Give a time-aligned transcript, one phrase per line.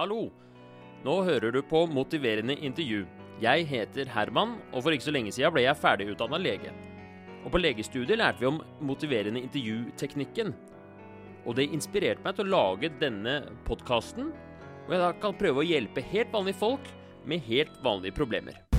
[0.00, 0.30] Hallo!
[1.04, 3.02] Nå hører du på Motiverende intervju.
[3.42, 6.72] Jeg heter Herman, og for ikke så lenge siden ble jeg ferdigutdanna lege.
[7.44, 10.54] Og på legestudiet lærte vi om motiverende intervjuteknikken.
[11.44, 13.36] Og det inspirerte meg til å lage denne
[13.68, 14.32] podkasten,
[14.86, 16.92] hvor jeg da kan prøve å hjelpe helt vanlige folk
[17.28, 18.69] med helt vanlige problemer.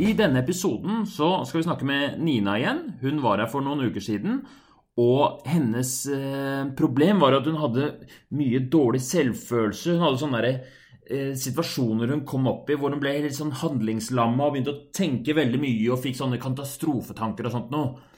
[0.00, 2.78] I denne episoden så skal vi snakke med Nina igjen.
[3.02, 4.38] Hun var her for noen uker siden.
[5.00, 7.90] Og hennes eh, problem var at hun hadde
[8.36, 9.98] mye dårlig selvfølelse.
[9.98, 10.56] Hun hadde sånne der,
[11.04, 14.80] eh, situasjoner hun kom opp i hvor hun ble litt sånn handlingslamma og begynte å
[14.96, 18.08] tenke veldig mye og fikk sånne katastrofetanker og sånt noe.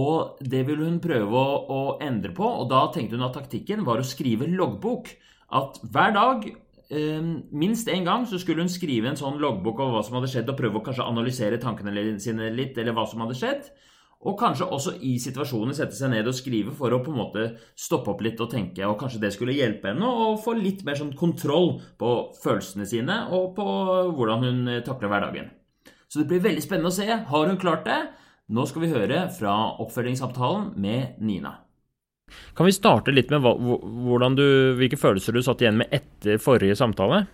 [0.00, 3.86] Og det ville hun prøve å, å endre på, og da tenkte hun at taktikken
[3.86, 5.14] var å skrive loggbok.
[5.54, 6.50] At hver dag
[6.90, 10.50] minst én gang så skulle hun skrive en sånn loggbok over hva som hadde skjedd,
[10.50, 13.70] og prøve å kanskje analysere tankene sine litt, eller hva som hadde skjedd.
[14.20, 17.44] Og kanskje også i situasjonen sette seg ned og skrive for å på en måte
[17.78, 18.84] stoppe opp litt og tenke.
[18.84, 22.10] Og kanskje det skulle hjelpe henne å få litt mer sånn kontroll på
[22.42, 23.64] følelsene sine og på
[24.18, 25.48] hvordan hun eh, takler hverdagen.
[26.10, 27.08] Så det blir veldig spennende å se.
[27.08, 28.00] Har hun klart det?
[28.52, 31.54] Nå skal vi høre fra oppfølgingssamtalen med Nina.
[32.56, 33.44] Kan vi starte litt med
[34.38, 34.46] du,
[34.78, 37.24] hvilke følelser du satt igjen med etter forrige samtale?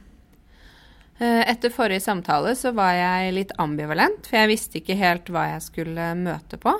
[1.19, 5.47] Eh, etter forrige samtale så var jeg litt ambivalent, for jeg visste ikke helt hva
[5.55, 6.75] jeg skulle møte på.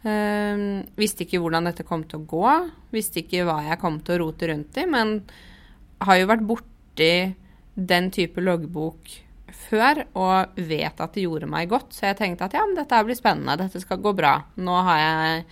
[0.00, 2.52] Uh, visste ikke hvordan dette kom til å gå,
[2.88, 5.18] visste ikke hva jeg kom til å rote rundt i, men
[6.00, 7.10] har jo vært borti
[7.74, 9.12] den type loggbok
[9.68, 13.02] før og vet at det gjorde meg godt, så jeg tenkte at ja, men dette
[13.04, 14.38] blir spennende, dette skal gå bra.
[14.56, 15.44] Nå har jeg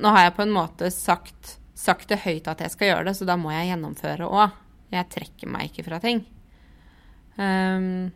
[0.00, 3.16] nå har jeg på en måte sagt, sagt, det høyt at jeg skal gjøre det,
[3.18, 4.58] så da må jeg gjennomføre òg.
[4.92, 6.24] Jeg trekker meg ikke fra ting.
[7.36, 8.10] Um,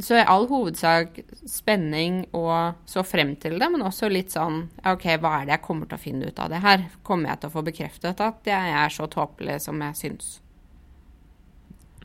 [0.00, 5.06] så i all hovedsak spenning og så frem til det, men også litt sånn OK,
[5.20, 6.86] hva er det jeg kommer til å finne ut av det her?
[7.06, 10.30] Kommer jeg til å få bekreftet at jeg er så tåpelig som jeg syns?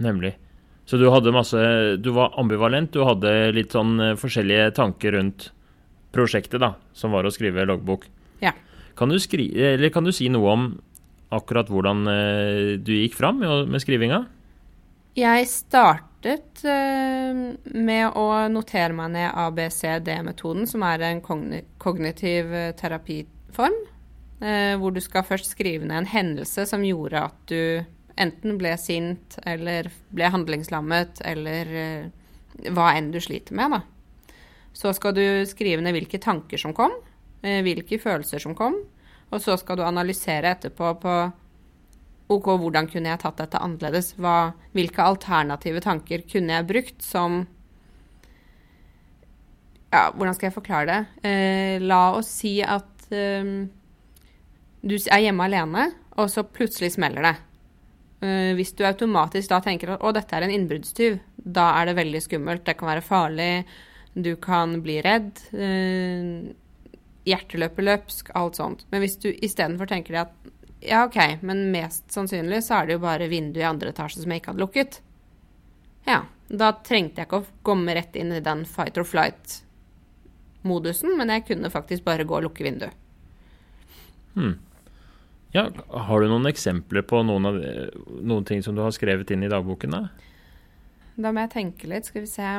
[0.03, 0.33] Nemlig.
[0.85, 1.57] Så du hadde masse
[2.03, 5.49] Du var ambivalent, du hadde litt sånn eh, forskjellige tanker rundt
[6.15, 8.07] prosjektet, da, som var å skrive loggbok.
[8.43, 8.53] Ja.
[8.95, 9.49] Kan du, skri
[9.93, 10.67] kan du si noe om
[11.35, 14.23] akkurat hvordan eh, du gikk fram med, med skrivinga?
[15.15, 23.83] Jeg startet uh, med å notere meg ned ABCD-metoden, som er en kognitiv uh, terapiform.
[24.35, 27.85] Hvor du skal først skrive ned en hendelse som gjorde at du
[28.19, 31.71] enten ble sint eller ble handlingslammet, eller
[32.75, 33.79] hva enn du sliter med, da.
[34.75, 36.93] Så skal du skrive ned hvilke tanker som kom,
[37.41, 38.75] eh, hvilke følelser som kom,
[39.31, 41.15] og så skal du analysere etterpå på
[42.33, 44.15] OK, hvordan kunne jeg tatt dette annerledes?
[44.17, 47.43] Hva, hvilke alternative tanker kunne jeg brukt som
[49.93, 51.01] Ja, hvordan skal jeg forklare det?
[51.29, 53.69] Eh, la oss si at eh,
[54.83, 55.85] du er hjemme alene,
[56.19, 57.35] og så plutselig smeller det.
[58.25, 61.97] Eh, hvis du automatisk da tenker at å, dette er en innbruddstyv, da er det
[62.01, 63.65] veldig skummelt, det kan være farlig,
[64.15, 65.39] du kan bli redd.
[67.25, 68.85] hjerteløpet løpsk, alt sånt.
[68.91, 70.33] Men hvis du istedenfor tenker deg at
[70.85, 74.31] ja, OK, men mest sannsynlig så er det jo bare vinduet i andre etasje som
[74.31, 75.01] jeg ikke hadde lukket.
[76.05, 81.29] Ja, da trengte jeg ikke å komme rett inn i den fight or flight-modusen, men
[81.33, 82.93] jeg kunne faktisk bare gå og lukke vinduet.
[84.35, 84.55] Hmm.
[85.55, 87.55] Ja, har du noen eksempler på noen, av,
[88.21, 89.95] noen ting som du har skrevet inn i dagboken?
[89.95, 90.01] Da
[91.15, 92.05] Da må jeg tenke litt.
[92.09, 92.49] Skal vi se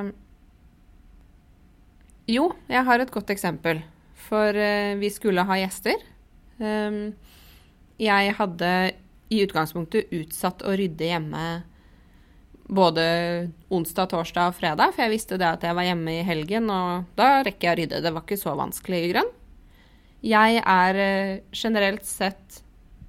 [2.30, 3.82] jo, jeg har et godt eksempel.
[4.26, 6.02] For uh, vi skulle ha gjester.
[6.58, 7.14] Um,
[8.00, 8.72] jeg hadde
[9.32, 11.46] i utgangspunktet utsatt å rydde hjemme
[12.66, 13.02] både
[13.70, 17.06] onsdag, torsdag og fredag, for jeg visste det at jeg var hjemme i helgen, og
[17.18, 18.02] da rekker jeg å rydde.
[18.02, 19.32] Det var ikke så vanskelig i grunn.
[20.26, 22.62] Jeg er uh, generelt sett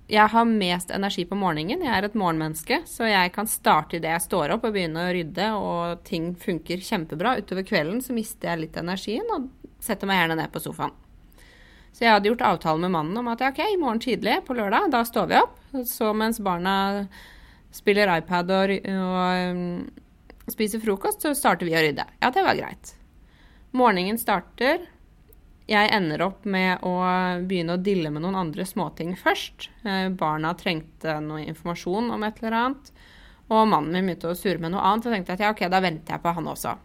[0.08, 1.82] jeg har mest energi på morgenen.
[1.84, 5.12] Jeg er et morgenmenneske, så jeg kan starte idet jeg står opp og begynne å
[5.12, 7.36] rydde, og ting funker kjempebra.
[7.42, 9.50] Utover kvelden så mister jeg litt energien og
[9.84, 10.96] setter meg gjerne ned på sofaen.
[11.92, 14.92] Så jeg hadde gjort avtale med mannen om at ok, i morgen tidlig på lørdag,
[14.94, 15.58] da står vi opp.
[15.90, 16.76] Så mens barna
[17.76, 19.64] spiller iPad og, og um,
[20.48, 22.06] spiser frokost, så starter vi å rydde.
[22.22, 22.94] Ja, det var greit.
[23.76, 24.86] Morgenen starter
[25.68, 26.94] jeg ender opp med å
[27.44, 29.68] begynne å dille med noen andre småting først.
[29.84, 32.92] Eh, barna trengte noe informasjon om et eller annet.
[33.52, 35.04] Og mannen min begynte å surre med noe annet.
[35.04, 36.78] Så tenkte jeg at ja, ok, da venter jeg på han også.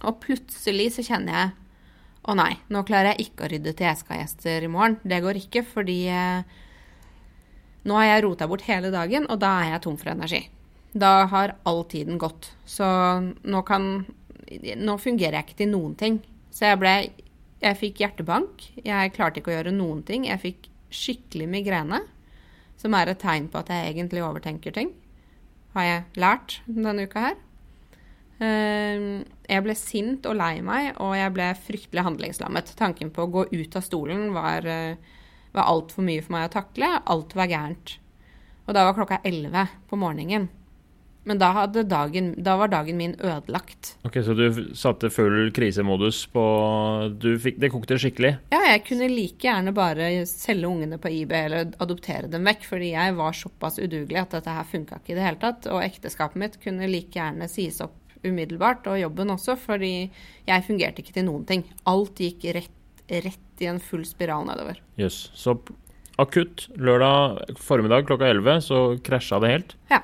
[0.00, 1.56] Og plutselig så kjenner jeg
[2.28, 4.98] å nei, nå klarer jeg ikke å rydde til jeg skal ha gjester i morgen.
[5.00, 6.58] Det går ikke, fordi eh,
[7.88, 10.42] nå har jeg rota bort hele dagen, og da er jeg tom for energi.
[10.92, 12.52] Da har all tiden gått.
[12.68, 12.86] Så
[13.24, 13.92] nå kan
[14.50, 16.16] Nå fungerer jeg ikke til noen ting.
[16.50, 16.94] Så jeg ble
[17.60, 18.64] Jeg fikk hjertebank.
[18.80, 20.24] Jeg klarte ikke å gjøre noen ting.
[20.28, 22.00] Jeg fikk skikkelig migrene,
[22.80, 24.94] som er et tegn på at jeg egentlig overtenker ting.
[25.76, 27.38] Har jeg lært denne uka her.
[28.40, 32.72] Ehm, jeg ble sint og lei meg, og jeg ble fryktelig handlingslammet.
[32.78, 34.96] Tanken på å gå ut av stolen var, eh,
[35.52, 37.02] var altfor mye for meg å takle.
[37.06, 37.98] Alt var gærent.
[38.66, 40.48] Og da var klokka elleve på morgenen.
[41.30, 43.92] Men da, dagen, da, var dagen min ødelagt.
[44.02, 46.42] Ok, Så du satte full krisemodus på
[47.38, 48.32] fikk, Det kokte skikkelig?
[48.50, 52.90] Ja, jeg kunne like gjerne bare selge ungene på IB eller adoptere dem vekk, fordi
[52.96, 55.70] jeg var såpass udugelig at dette her funka ikke i det hele tatt.
[55.70, 57.94] Og ekteskapet mitt kunne like gjerne sies opp
[58.26, 59.94] umiddelbart, og jobben også, fordi
[60.50, 61.62] jeg fungerte ikke til noen ting.
[61.86, 64.82] Alt gikk rett, rett i en full spiral nedover.
[64.98, 65.22] Jøss.
[65.30, 65.46] Yes.
[65.46, 65.60] Så
[66.20, 69.76] akutt lørdag formiddag klokka 11 så krasja det helt?
[69.94, 70.02] Ja.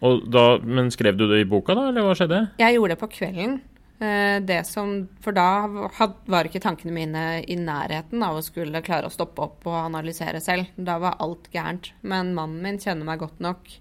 [0.00, 2.44] Da, men skrev du det i boka, da, eller hva skjedde?
[2.60, 3.58] Jeg gjorde det på kvelden.
[3.98, 4.92] Eh, det som,
[5.24, 9.66] for da var ikke tankene mine i nærheten av å skulle klare å stoppe opp
[9.66, 10.70] og analysere selv.
[10.76, 11.90] Da var alt gærent.
[12.06, 13.72] Men mannen min kjenner meg godt nok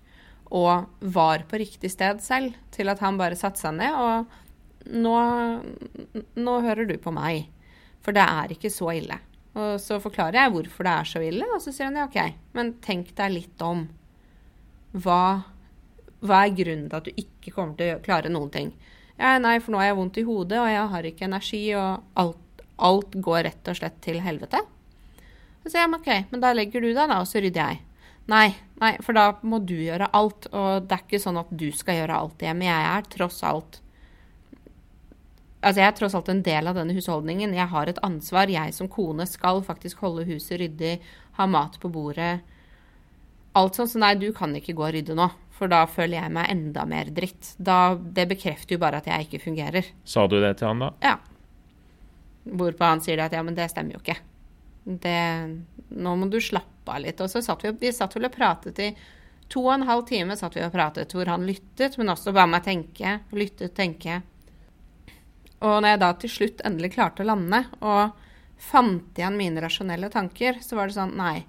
[0.57, 5.15] og var på riktig sted selv til at han bare satte seg ned og nå,
[6.39, 7.49] nå hører du på meg.
[8.01, 9.19] For det er ikke så ille.
[9.57, 12.39] Og så forklarer jeg hvorfor det er så ille, og så sier han ja, OK,
[12.57, 13.85] men tenk deg litt om.
[14.97, 15.21] Hva
[16.25, 18.71] hva er grunnen til at du ikke kommer til å klare noen ting?
[19.17, 22.21] Ja, nei, for nå har jeg vondt i hodet, og jeg har ikke energi, og
[22.21, 24.61] alt, alt går rett og slett til helvete.
[25.63, 27.81] Så sier jeg OK, men da legger du deg, da, og så rydder jeg.
[28.27, 28.47] Nei,
[28.81, 32.01] nei, for da må du gjøre alt, og det er ikke sånn at du skal
[32.01, 32.67] gjøre alt hjemme.
[32.67, 33.81] Jeg er tross alt
[35.57, 37.55] Altså, jeg er tross alt en del av denne husholdningen.
[37.57, 38.47] Jeg har et ansvar.
[38.47, 40.99] Jeg som kone skal faktisk holde huset ryddig,
[41.39, 42.43] ha mat på bordet.
[43.57, 43.89] Alt sånn.
[43.89, 45.25] Så nei, du kan ikke gå og rydde nå.
[45.57, 47.55] For da føler jeg meg enda mer dritt.
[47.57, 49.89] Da, det bekrefter jo bare at jeg ikke fungerer.
[50.05, 50.91] Sa du det til han, da?
[51.01, 51.15] Ja.
[52.47, 54.19] Hvorpå han sier det at ja, men det stemmer jo ikke.
[54.87, 55.19] Det,
[55.97, 57.19] nå må du slappe av litt.
[57.23, 58.91] Og så satt vi, vi satt vel og pratet i
[59.51, 62.45] to og en halv time satt vi og pratet hvor han lyttet, men også ba
[62.49, 63.17] meg tenke.
[63.35, 64.21] Lyttet, tenke.
[65.63, 68.25] Og når jeg da til slutt endelig klarte å lande og
[68.61, 71.41] fant igjen mine rasjonelle tanker, så var det sånn Nei,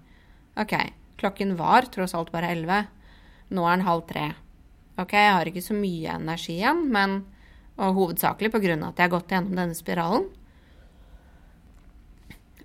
[0.60, 0.74] OK,
[1.20, 2.86] klokken var tross alt bare elleve.
[3.54, 4.30] Nå er den halv tre.
[4.98, 7.20] OK, jeg har ikke så mye energi igjen, men
[7.78, 8.74] og hovedsakelig pga.
[8.74, 10.26] at jeg har gått gjennom denne spiralen.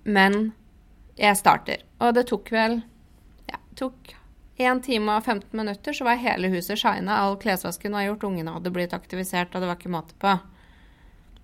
[0.03, 0.53] Men
[1.17, 1.85] jeg starter.
[1.99, 2.81] Og det tok vel
[3.47, 4.15] Ja, tok
[4.57, 7.19] 1 time og 15 minutter, så var hele huset shina.
[7.21, 10.33] All klesvasken var gjort, ungene hadde blitt aktivisert, og det var ikke måte på.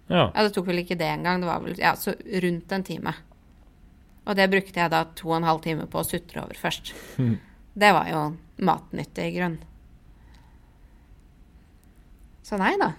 [0.09, 0.31] Ja.
[0.33, 0.43] ja.
[0.43, 1.41] Det tok vel ikke det engang.
[1.41, 3.13] Det var vel ja, så rundt en time.
[4.25, 6.93] Og det brukte jeg da to og en halv time på å sutre over først.
[7.79, 8.23] Det var jo
[8.65, 9.59] matnyttig grunn.
[12.43, 12.93] Så nei da.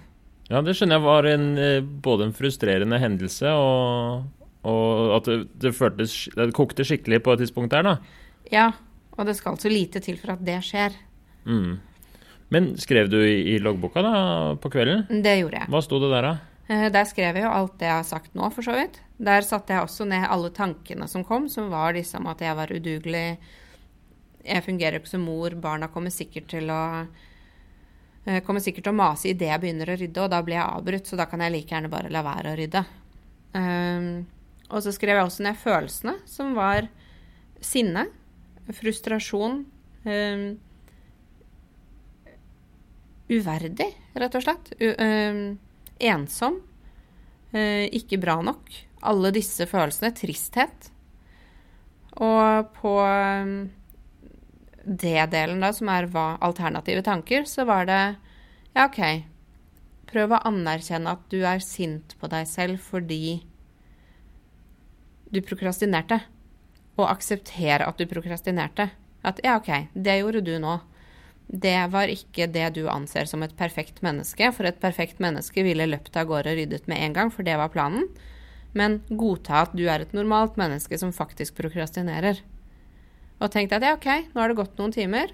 [0.50, 4.24] Ja, det skjønner jeg var en, eh, både en frustrerende hendelse og,
[4.66, 7.94] og at det, det, føltes Det kokte skikkelig på et tidspunkt der, da.
[8.50, 8.70] Ja,
[9.16, 10.96] og det skal så lite til for at det skjer.
[11.44, 11.78] Mm.
[12.50, 14.14] Men skrev du i, i loggboka da,
[14.58, 15.22] på kvelden?
[15.22, 15.70] Det gjorde jeg.
[15.70, 16.34] Hva sto det der, da?
[16.70, 18.98] Eh, der skrev jeg jo alt det jeg har sagt nå, for så vidt.
[19.22, 22.74] Der satte jeg også ned alle tankene som kom, som var liksom at jeg var
[22.74, 23.26] udugelig,
[24.44, 26.82] jeg fungerer jo ikke som mor, barna kommer sikkert til å
[28.26, 30.78] eh, kommer sikkert til å mase idet jeg begynner å rydde, og da blir jeg
[30.78, 32.84] avbrutt, så da kan jeg like gjerne bare la være å rydde.
[33.50, 34.08] Um,
[34.70, 36.86] og så skrev jeg også ned følelsene, som var
[37.64, 38.06] sinne,
[38.70, 39.64] frustrasjon
[40.06, 40.50] um,
[43.30, 43.86] Uverdig,
[44.18, 44.72] rett og slett.
[44.82, 45.42] U um,
[46.02, 46.56] ensom.
[47.54, 48.72] Uh, ikke bra nok.
[49.06, 50.10] Alle disse følelsene.
[50.18, 50.88] Tristhet.
[52.18, 52.94] Og på
[54.90, 58.00] det-delen, da, som er hva alternative tanker, så var det
[58.74, 59.00] ja, OK.
[60.10, 63.40] Prøv å anerkjenne at du er sint på deg selv fordi
[65.30, 66.20] du prokrastinerte.
[66.98, 68.90] Og akseptere at du prokrastinerte.
[69.22, 70.80] At ja, OK, det gjorde du nå.
[71.50, 75.88] Det var ikke det du anser som et perfekt menneske, for et perfekt menneske ville
[75.88, 78.06] løpt av gårde og ryddet med en gang, for det var planen.
[78.74, 82.38] Men godta at du er et normalt menneske som faktisk prokrastinerer.
[83.40, 85.32] Og tenkte at ja, OK, nå har det gått noen timer.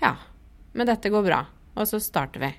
[0.00, 0.14] Ja,
[0.72, 1.42] men dette går bra.
[1.76, 2.52] Og så starter vi.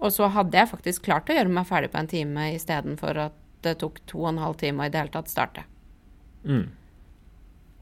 [0.00, 3.36] Og så hadde jeg faktisk klart å gjøre meg ferdig på en time istedenfor at
[3.64, 5.64] det tok to og en halv time å i det hele tatt starte.
[6.44, 6.66] Mm.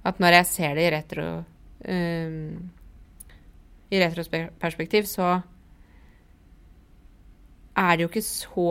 [0.07, 2.37] At når jeg ser det i retro um,
[3.91, 5.31] I retroperspektiv, så
[7.79, 8.69] er det jo ikke så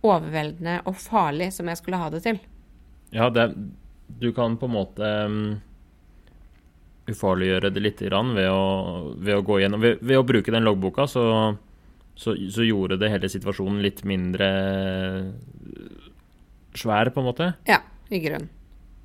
[0.00, 2.38] overveldende og farlig som jeg skulle ha det til.
[3.12, 3.50] Ja, det,
[4.22, 5.42] du kan på en måte um
[7.10, 11.06] ufarliggjøre det litt ved å, ved å gå gjennom ved, ved, å bruke den loggboka,
[11.10, 11.24] så,
[12.14, 14.48] så, så, gjorde det hele situasjonen litt mindre
[16.74, 17.52] svær, på en måte?
[17.68, 18.48] Ja, i grunn.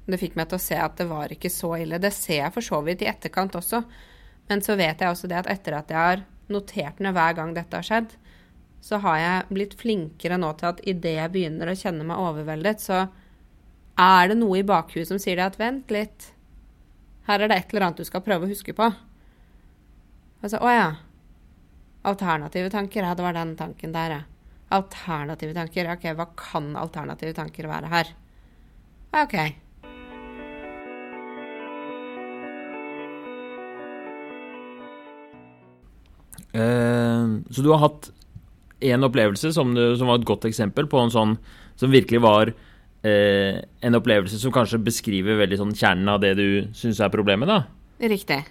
[0.06, 2.02] Det fikk meg til å se at det var ikke så ille.
[2.02, 3.82] Det ser jeg for så vidt i etterkant også.
[4.50, 7.56] Men så vet jeg også det at etter at jeg har notert ned hver gang
[7.56, 8.14] dette har skjedd,
[8.86, 12.84] så har jeg blitt flinkere nå til at idet jeg begynner å kjenne meg overveldet,
[12.84, 13.08] så
[13.98, 16.30] er det noe i bakhuet som sier det at vent litt,
[17.26, 18.92] her er det et eller annet du skal prøve å huske på.
[20.44, 20.88] Altså, å ja.
[22.06, 23.02] Alternative tanker.
[23.08, 24.24] Ja, det var den tanken der, ja.
[24.76, 25.90] Alternative tanker.
[25.96, 28.12] Ok, hva kan alternative tanker være her?
[29.16, 29.36] OK.
[36.56, 38.12] Eh, så du har hatt
[38.86, 41.36] én opplevelse som, du, som, var et godt eksempel på en sånn
[41.80, 42.54] som virkelig var
[43.06, 46.48] eh, en opplevelse som kanskje beskriver veldig sånn kjernen av det du
[46.78, 47.64] syns er problemet, da.
[48.02, 48.42] Riktig.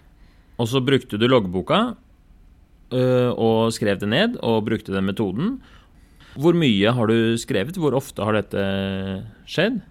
[0.63, 1.81] Og så brukte du loggboka
[2.95, 5.57] eh, og skrev det ned, og brukte den metoden.
[6.39, 7.79] Hvor mye har du skrevet?
[7.79, 8.63] Hvor ofte har dette
[9.51, 9.83] skjedd?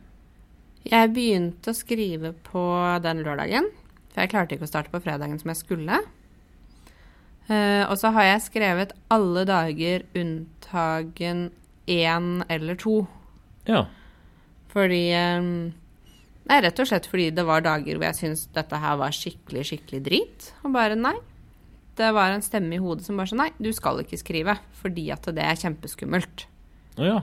[0.83, 2.63] Jeg begynte å skrive på
[3.03, 3.69] den lørdagen,
[4.11, 6.01] for jeg klarte ikke å starte på fredagen som jeg skulle.
[7.47, 11.49] Uh, og så har jeg skrevet alle dager unntagen
[11.91, 13.01] én eller to.
[13.67, 13.85] Ja.
[14.73, 15.05] Fordi
[15.37, 15.53] um,
[16.43, 19.63] Nei, rett og slett fordi det var dager hvor jeg syntes dette her var skikkelig,
[19.69, 20.49] skikkelig drit.
[20.65, 21.15] Og bare nei.
[21.95, 25.05] Det var en stemme i hodet som bare sa nei, du skal ikke skrive fordi
[25.13, 26.47] at det er kjempeskummelt.
[26.97, 27.19] Oh, ja.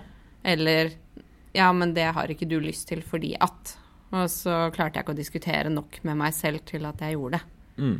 [0.46, 0.94] Eller
[1.52, 3.74] ja, men det har ikke du lyst til fordi at.
[4.14, 7.38] Og så klarte jeg ikke å diskutere nok med meg selv til at jeg gjorde
[7.38, 7.82] det.
[7.82, 7.98] Mm.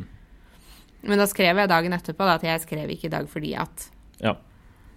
[1.11, 3.87] Men da skrev jeg dagen etterpå da, at jeg skrev ikke i dag fordi at.
[4.21, 4.35] Ja.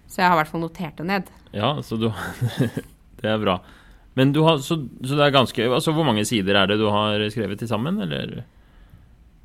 [0.08, 1.30] Så jeg har i hvert fall notert det ned.
[1.52, 2.10] Ja, så du
[3.20, 3.58] Det er bra.
[4.14, 6.86] Men du har så, så, det er ganske Altså hvor mange sider er det du
[6.92, 8.44] har skrevet til sammen, eller?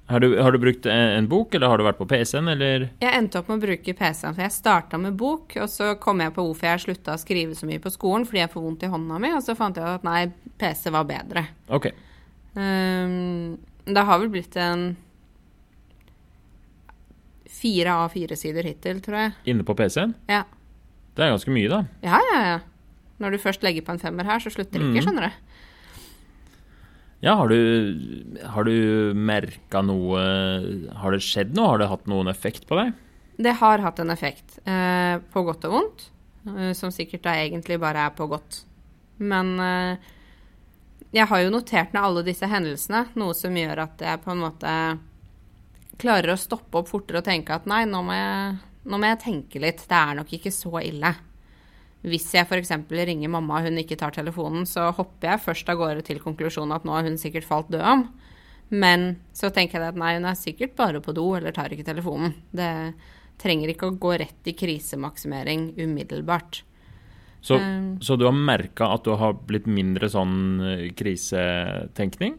[0.09, 2.87] Har du, har du brukt en bok, eller har du vært på PC-en, eller?
[2.97, 6.23] Jeg endte opp med å bruke PC-en, for jeg starta med bok, og så kom
[6.23, 8.85] jeg på hvorfor jeg slutta å skrive så mye på skolen, fordi jeg får vondt
[8.87, 10.23] i hånda mi, og så fant jeg at nei,
[10.57, 11.43] PC var bedre.
[11.77, 11.91] Ok.
[12.57, 14.87] Um, det har vel blitt en
[17.59, 19.37] fire av fire sider hittil, tror jeg.
[19.53, 20.17] Inne på PC-en?
[20.25, 20.41] Ja.
[21.13, 21.83] Det er ganske mye, da.
[22.05, 22.59] Ja, ja, ja.
[23.19, 25.05] Når du først legger på en femmer her, så slutter det ikke, Mm.
[25.07, 25.31] skjønner du.
[27.21, 30.21] Ja, har du, har du merka noe
[30.95, 31.73] Har det skjedd noe?
[31.73, 32.93] Har det hatt noen effekt på deg?
[33.39, 36.05] Det har hatt en effekt, eh, på godt og vondt,
[36.47, 38.63] eh, som sikkert da egentlig bare er på godt.
[39.19, 39.97] Men eh,
[41.15, 44.43] jeg har jo notert ned alle disse hendelsene, noe som gjør at jeg på en
[44.43, 44.73] måte
[45.99, 48.59] klarer å stoppe opp fortere og tenke at nei, nå må jeg,
[48.91, 49.85] nå må jeg tenke litt.
[49.87, 51.15] Det er nok ikke så ille.
[52.07, 52.71] Hvis jeg f.eks.
[52.87, 56.77] ringer mamma og hun ikke tar telefonen, så hopper jeg først av gårde til konklusjonen
[56.77, 58.05] at nå har hun sikkert falt død om.
[58.69, 61.87] Men så tenker jeg at nei, hun er sikkert bare på do eller tar ikke
[61.87, 62.37] telefonen.
[62.55, 62.69] Det
[63.41, 66.63] trenger ikke å gå rett i krisemaksimering umiddelbart.
[67.41, 67.99] Så, Um.
[68.01, 72.35] så du har merka at du har blitt mindre sånn eh, krisetenkning?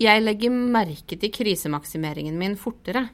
[0.00, 3.08] Jeg legger merke til krisemaksimeringen min fortere.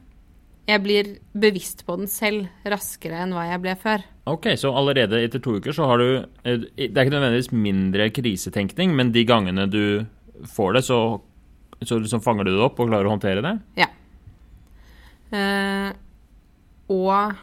[0.69, 4.05] Jeg blir bevisst på den selv raskere enn hva jeg ble før.
[4.27, 8.09] Ok, så allerede etter to uker så har du eh, Det er ikke nødvendigvis mindre
[8.11, 10.07] krisetenkning, men de gangene du
[10.51, 10.99] får det, så,
[11.81, 13.55] så liksom fanger du det opp og klarer å håndtere det?
[13.79, 13.87] Ja.
[15.31, 15.93] Eh,
[16.93, 17.39] og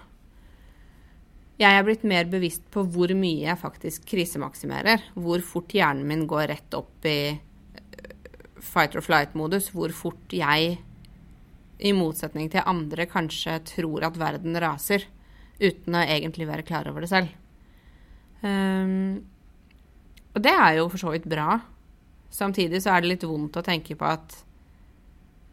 [1.62, 5.08] jeg er blitt mer bevisst på hvor mye jeg faktisk krisemaksimerer.
[5.16, 8.14] Hvor fort hjernen min går rett opp i eh,
[8.60, 9.72] fight or flight-modus.
[9.76, 10.78] Hvor fort jeg,
[11.84, 15.08] i motsetning til andre, kanskje tror at verden raser.
[15.62, 17.30] Uten å egentlig være klar over det selv.
[18.44, 19.22] Um,
[20.34, 21.60] og det er jo for så vidt bra.
[22.34, 24.40] Samtidig så er det litt vondt å tenke på at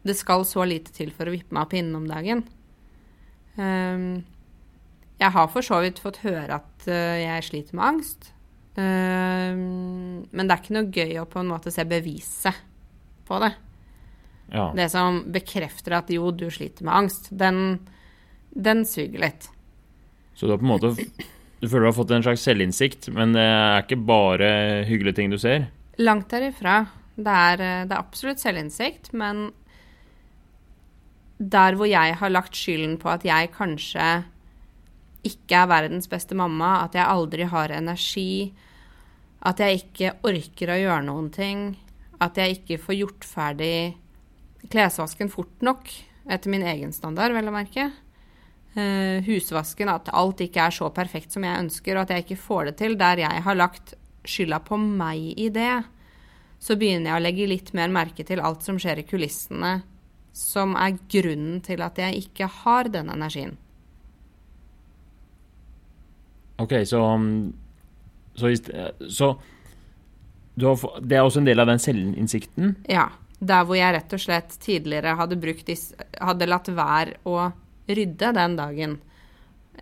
[0.01, 2.43] det skal så lite til for å vippe meg av pinnen om dagen.
[3.55, 4.23] Um,
[5.21, 8.31] jeg har for så vidt fått høre at uh, jeg sliter med angst.
[8.71, 12.63] Um, men det er ikke noe gøy å på en måte se beviset
[13.27, 13.51] på det.
[14.51, 14.71] Ja.
[14.75, 17.77] Det som bekrefter at jo, du sliter med angst, den,
[18.51, 19.47] den suger litt.
[20.35, 20.95] Så du har på en måte
[21.61, 24.47] Du føler du har fått en slags selvinnsikt, men det er ikke bare
[24.87, 25.67] hyggelige ting du ser?
[26.01, 26.87] Langt derifra.
[27.13, 29.51] Det er, eh, det er absolutt selvinnsikt, men
[31.37, 34.07] der hvor jeg har lagt skylden på at jeg kanskje
[35.25, 38.53] ikke er verdens beste mamma, at jeg aldri har energi,
[39.45, 41.65] at jeg ikke orker å gjøre noen ting,
[42.21, 43.75] at jeg ikke får gjort ferdig
[44.69, 45.89] klesvasken fort nok,
[46.29, 47.89] etter min egen standard, vel å merke.
[48.71, 52.37] Eh, husvasken, at alt ikke er så perfekt som jeg ønsker, og at jeg ikke
[52.39, 55.81] får det til, der jeg har lagt skylda på meg i det,
[56.61, 59.73] så begynner jeg å legge litt mer merke til alt som skjer i kulissene,
[60.31, 63.57] som er grunnen til at jeg ikke har den energien.
[66.61, 67.51] Ok, så um,
[68.39, 68.53] Så,
[69.09, 69.33] så
[70.61, 72.77] har, det er også en del av den selvinnsikten?
[72.87, 73.09] Ja.
[73.41, 77.49] Der hvor jeg rett og slett tidligere hadde, brukt dis- hadde latt være å
[77.89, 78.99] rydde den dagen.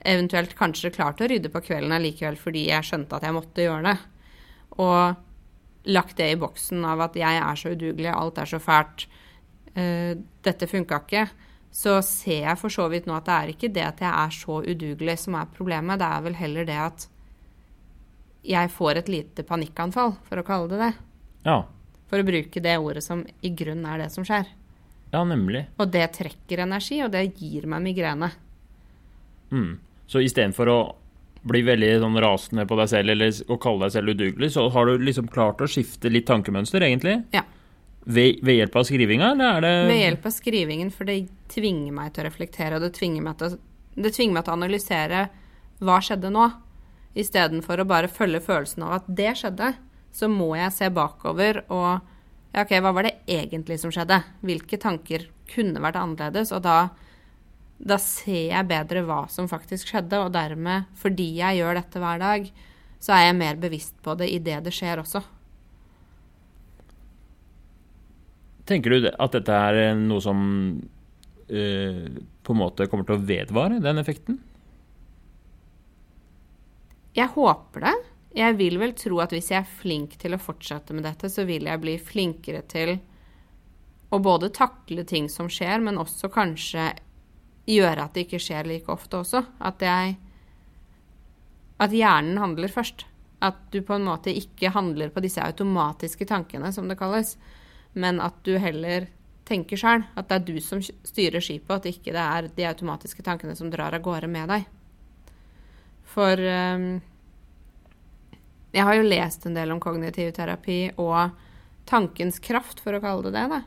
[0.05, 3.89] Eventuelt kanskje klart å rydde på kvelden allikevel fordi jeg skjønte at jeg måtte gjøre
[3.89, 3.97] det.
[4.79, 9.07] Og lagt det i boksen av at jeg er så udugelig, alt er så fælt,
[9.75, 10.13] uh,
[10.45, 11.27] dette funka ikke.
[11.71, 14.33] Så ser jeg for så vidt nå at det er ikke det at jeg er
[14.33, 17.09] så udugelig som er problemet, det er vel heller det at
[18.49, 20.93] jeg får et lite panikkanfall, for å kalle det det.
[21.45, 21.59] Ja.
[22.09, 24.47] For å bruke det ordet som i grunnen er det som skjer.
[25.11, 25.65] Ja, nemlig.
[25.81, 28.31] Og det trekker energi, og det gir meg migrene.
[29.51, 29.77] Mm.
[30.09, 30.79] Så istedenfor å
[31.49, 34.85] bli veldig sånn rasende på deg selv eller å kalle deg selv udugelig, så har
[34.89, 37.15] du liksom klart å skifte litt tankemønster, egentlig?
[37.33, 37.45] Ja.
[38.09, 41.17] Ved, ved hjelp av skrivinga, eller er det Ved hjelp av skrivingen, for det
[41.51, 44.53] tvinger meg til å reflektere, og det tvinger meg til, å- det tvinger meg til
[44.53, 45.23] å analysere
[45.79, 46.47] hva skjedde nå.
[47.19, 49.73] Istedenfor å bare følge følelsen av at det skjedde,
[50.13, 52.01] så må jeg se bakover og
[52.49, 54.21] ja, OK, hva var det egentlig som skjedde?
[54.45, 56.51] Hvilke tanker kunne vært annerledes?
[56.55, 56.89] Og da,
[57.77, 62.23] da ser jeg bedre hva som faktisk skjedde, og dermed, fordi jeg gjør dette hver
[62.23, 62.49] dag,
[62.99, 65.21] så er jeg mer bevisst på det idet det skjer også.
[68.69, 70.41] Tenker du at dette er eh, noe som
[71.49, 72.03] eh,
[72.45, 74.37] på en måte kommer til å vedvare, den effekten?
[77.17, 77.95] Jeg håper det.
[78.35, 81.47] Jeg vil vel tro at hvis jeg er flink til å fortsette med dette, så
[81.49, 82.97] vil jeg bli flinkere til
[84.09, 86.91] å både takle ting som skjer, men også kanskje
[87.69, 89.43] gjøre at det ikke skjer like ofte også.
[89.59, 90.17] At jeg
[91.79, 93.05] At hjernen handler først.
[93.39, 97.37] At du på en måte ikke handler på disse automatiske tankene, som det kalles,
[97.93, 99.07] men at du heller
[99.47, 100.03] tenker sjøl.
[100.19, 103.71] At det er du som styrer skipet, at ikke det er de automatiske tankene som
[103.71, 104.67] drar av gårde med deg.
[106.09, 106.99] For ehm,
[108.71, 111.35] jeg har jo lest en del om kognitiv terapi og
[111.89, 113.47] tankens kraft, for å kalle det det.
[113.55, 113.61] Da.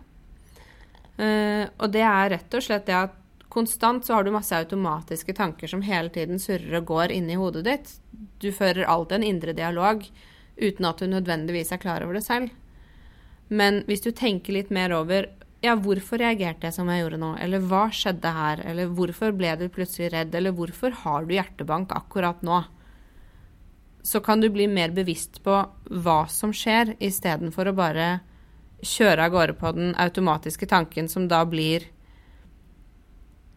[1.18, 3.18] Uh, og det er rett og slett det at
[3.53, 7.66] konstant så har du masse automatiske tanker som hele tiden surrer og går inni hodet
[7.66, 7.90] ditt.
[8.40, 10.07] Du fører alltid en indre dialog
[10.57, 12.53] uten at du nødvendigvis er klar over det selv.
[13.53, 15.29] Men hvis du tenker litt mer over
[15.62, 19.53] ja, hvorfor reagerte jeg som jeg gjorde nå, eller hva skjedde her, eller hvorfor ble
[19.61, 22.64] du plutselig redd, eller hvorfor har du hjertebank akkurat nå,
[24.03, 25.55] så kan du bli mer bevisst på
[26.03, 28.07] hva som skjer, istedenfor å bare
[28.83, 31.85] kjøre av gårde på den automatiske tanken som da blir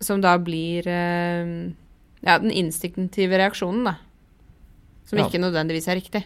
[0.03, 1.71] Som da blir eh,
[2.25, 3.95] Ja, den instinktive reaksjonen, da.
[5.05, 5.25] Som Ja.
[5.27, 6.23] ikke nødvendigvis er riktig.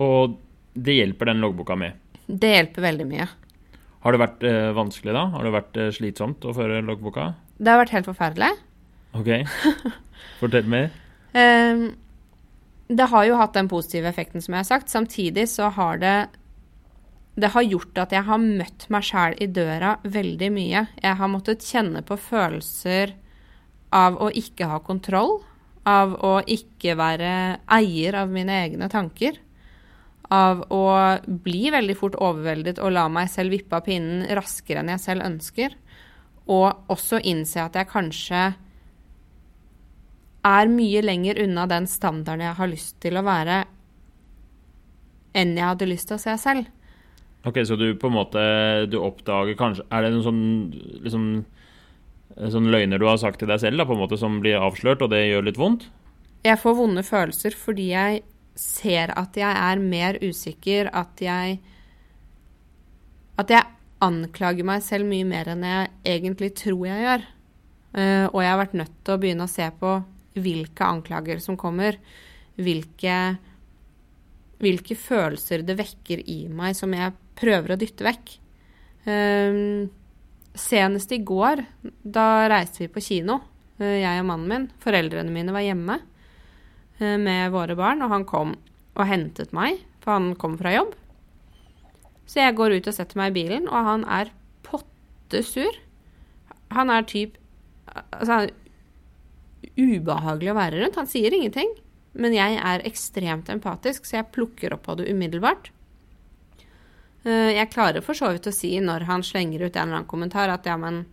[0.00, 0.38] Og
[0.74, 1.92] det hjelper den loggboka med.
[2.26, 3.26] Det hjelper veldig mye.
[4.02, 5.24] Har det vært eh, vanskelig, da?
[5.34, 7.34] Har det vært eh, slitsomt å føre loggboka?
[7.58, 8.52] Det har vært helt forferdelig.
[9.14, 9.28] Ok.
[10.40, 10.90] Fortell mer.
[11.34, 11.92] Ehm,
[12.96, 14.92] det har jo hatt den positive effekten, som jeg har sagt.
[14.92, 16.16] Samtidig så har det
[17.34, 20.82] Det har gjort at jeg har møtt meg sjæl i døra veldig mye.
[21.00, 23.14] Jeg har måttet kjenne på følelser
[23.88, 25.38] av å ikke ha kontroll.
[25.88, 27.32] Av å ikke være
[27.72, 29.40] eier av mine egne tanker.
[30.28, 30.84] Av å
[31.24, 35.24] bli veldig fort overveldet og la meg selv vippe av pinnen raskere enn jeg selv
[35.24, 35.72] ønsker.
[36.52, 38.44] Og også innse at jeg kanskje
[40.46, 43.62] er mye lenger unna den standarden jeg har lyst til å være,
[45.38, 46.70] enn jeg hadde lyst til å se selv.
[47.46, 48.42] Ok, Så du på en måte
[48.86, 50.44] Du oppdager kanskje Er det noen sånn
[51.02, 51.24] liksom
[52.52, 55.02] Sånn løgner du har sagt til deg selv, da, på en måte som blir avslørt,
[55.02, 55.82] og det gjør litt vondt?
[56.46, 58.22] Jeg får vonde følelser fordi jeg
[58.56, 61.58] ser at jeg er mer usikker, at jeg
[63.36, 63.68] At jeg
[64.00, 67.28] anklager meg selv mye mer enn jeg egentlig tror jeg gjør.
[67.92, 69.92] Uh, og jeg har vært nødt til å begynne å se på
[70.34, 71.98] hvilke anklager som kommer.
[72.56, 73.16] Hvilke,
[74.62, 78.36] hvilke følelser det vekker i meg som jeg prøver å dytte vekk.
[79.08, 79.90] Um,
[80.54, 81.64] senest i går,
[82.02, 83.40] da reiste vi på kino,
[83.80, 84.66] eh, jeg og mannen min.
[84.82, 85.98] Foreldrene mine var hjemme
[87.00, 88.56] eh, med våre barn, og han kom
[88.92, 90.92] og hentet meg, for han kom fra jobb.
[92.28, 94.32] Så jeg går ut og setter meg i bilen, og han er
[94.64, 95.80] potte sur.
[96.72, 97.38] Han er typ
[97.92, 98.46] Altså,
[99.78, 100.98] ubehagelig å være rundt.
[101.00, 101.70] Han sier ingenting,
[102.14, 105.70] men jeg er ekstremt empatisk, så jeg plukker opp på det umiddelbart.
[107.24, 110.08] Eh, Jeg klarer for så vidt å si når han slenger ut en eller annen
[110.10, 111.04] kommentar at ja, men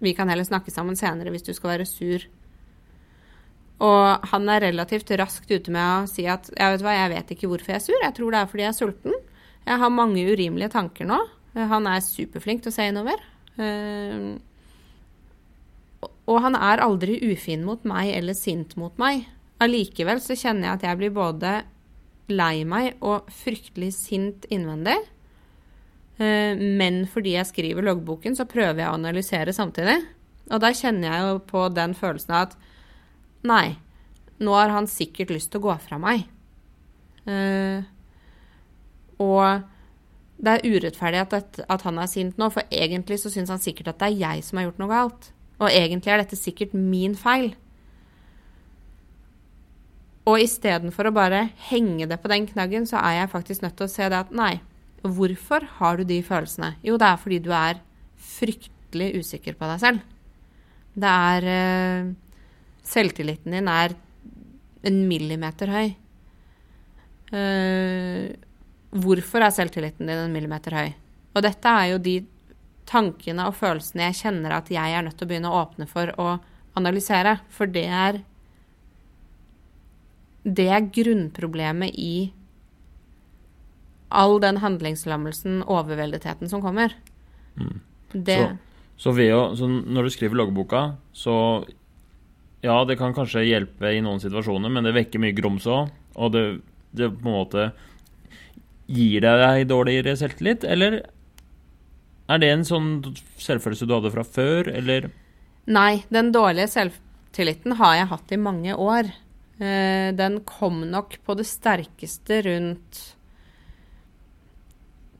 [0.00, 2.24] vi kan heller snakke sammen senere hvis du skal være sur.
[3.84, 7.32] Og han er relativt raskt ute med å si at jeg vet hva, jeg vet
[7.34, 9.16] ikke hvorfor jeg er sur, jeg tror det er fordi jeg er sulten.
[9.64, 11.20] Jeg har mange urimelige tanker nå.
[11.54, 13.20] Eh, Han er superflink til å se innover.
[16.30, 19.26] Og han er aldri ufin mot meg eller sint mot meg.
[19.62, 21.54] Allikevel så kjenner jeg at jeg blir både
[22.32, 24.96] lei meg og fryktelig sint innvendig.
[26.18, 29.98] Eh, Men fordi jeg skriver loggboken, så prøver jeg å analysere samtidig.
[30.50, 32.56] Og da kjenner jeg jo på den følelsen av at
[33.44, 33.76] nei,
[34.40, 36.24] nå har han sikkert lyst til å gå fra meg.
[37.28, 37.84] Eh,
[39.22, 39.62] og
[40.44, 43.92] det er urettferdig at, at han er sint nå, for egentlig så syns han sikkert
[43.92, 45.30] at det er jeg som har gjort noe galt.
[45.60, 47.52] Og egentlig er dette sikkert min feil.
[50.24, 53.86] Og istedenfor å bare henge det på den knaggen, så er jeg faktisk nødt til
[53.86, 54.54] å se det at nei,
[55.04, 56.74] hvorfor har du de følelsene?
[56.86, 57.82] Jo, det er fordi du er
[58.34, 60.04] fryktelig usikker på deg selv.
[60.94, 62.12] Det er eh,
[62.84, 63.94] Selvtilliten din er
[64.84, 65.94] en millimeter høy.
[67.32, 68.28] Uh,
[68.92, 70.90] hvorfor er selvtilliten din en millimeter høy?
[71.34, 72.18] Og dette er jo de
[72.88, 76.12] tankene og følelsene jeg kjenner at jeg er nødt til å begynne å åpne for
[76.20, 76.28] å
[76.78, 77.38] analysere.
[77.48, 78.22] For det er
[80.44, 82.32] Det er grunnproblemet i
[84.12, 86.92] all den handlingslammelsen, overveldetheten, som kommer.
[88.12, 88.36] Det
[88.96, 91.64] Så, så, å, så når du skriver loggboka, så
[92.64, 95.90] Ja, det kan kanskje hjelpe i noen situasjoner, men det vekker mye grums òg.
[96.16, 96.44] Og det,
[96.92, 97.72] det på en måte
[98.84, 100.98] Gir det deg dårligere selvtillit, eller
[102.28, 102.90] er det en sånn
[103.40, 105.10] selvfølelse du hadde fra før, eller
[105.66, 109.06] Nei, den dårlige selvtilliten har jeg hatt i mange år.
[109.56, 112.98] Eh, Den kom nok på det sterkeste rundt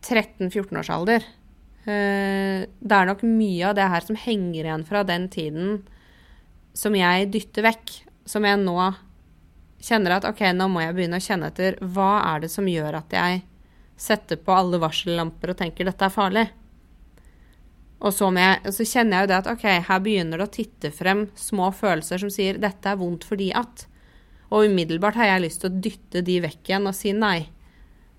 [0.05, 1.25] 13-14 års alder.
[1.87, 5.83] Eh, Det er nok mye av det her som henger igjen fra den tiden
[6.75, 7.95] som jeg dytter vekk.
[8.27, 8.77] Som jeg nå
[9.81, 11.77] kjenner at ok, nå må jeg begynne å kjenne etter.
[11.81, 13.43] Hva er det som gjør at jeg
[13.97, 16.49] setter på alle varsellamper og tenker dette er farlig?
[18.03, 20.91] Og så, jeg, så kjenner jeg jo det at ok, her begynner det å titte
[20.93, 23.87] frem små følelser som sier dette er vondt fordi at.
[24.51, 27.47] Og umiddelbart har jeg lyst til å dytte de vekk igjen og si nei.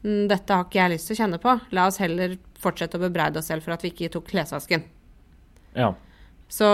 [0.03, 1.53] mm, Dette har ikke jeg lyst til å kjenne på.
[1.75, 4.88] La oss heller fortsette å bebreide oss selv for at vi ikke tok klesvasken.
[5.75, 5.93] Ja.
[6.47, 6.67] Så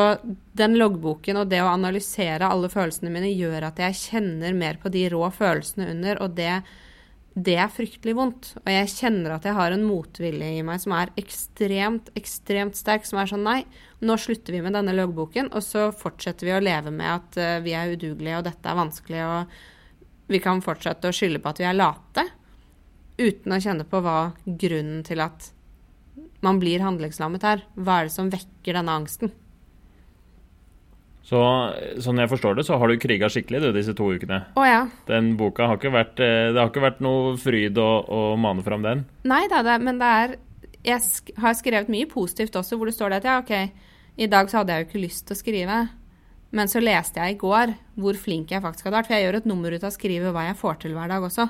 [0.57, 4.91] den loggboken og det å analysere alle følelsene mine gjør at jeg kjenner mer på
[4.93, 6.61] de rå følelsene under, og det,
[7.31, 8.49] det er fryktelig vondt.
[8.59, 13.07] Og jeg kjenner at jeg har en motvilje i meg som er ekstremt, ekstremt sterk,
[13.07, 13.61] som er sånn nei,
[14.03, 17.61] nå slutter vi med denne loggboken, og så fortsetter vi å leve med at eh,
[17.63, 21.63] vi er udugelige, og dette er vanskelig, og vi kan fortsette å skylde på at
[21.63, 22.27] vi er late,
[23.21, 25.51] uten å kjenne på hva grunnen til at
[26.41, 27.63] man blir handlingslammet her.
[27.77, 29.31] Hva er det som vekker denne angsten?
[31.21, 31.39] Så
[32.01, 34.41] sånn jeg forstår det, så har du kriga skikkelig du disse to ukene.
[34.57, 34.81] Å ja.
[35.07, 38.65] Den boka har ikke vært eh, Det har ikke vært noe fryd å, å mane
[38.65, 39.05] fram den.
[39.29, 40.35] Nei da, det, men det er
[40.81, 44.29] Jeg sk har skrevet mye positivt også, hvor det står det at ja, OK, i
[44.31, 45.79] dag så hadde jeg jo ikke lyst til å skrive,
[46.51, 49.11] men så leste jeg i går hvor flink jeg faktisk hadde vært.
[49.11, 51.29] For jeg gjør et nummer ut av å skrive hva jeg får til hver dag
[51.29, 51.47] også.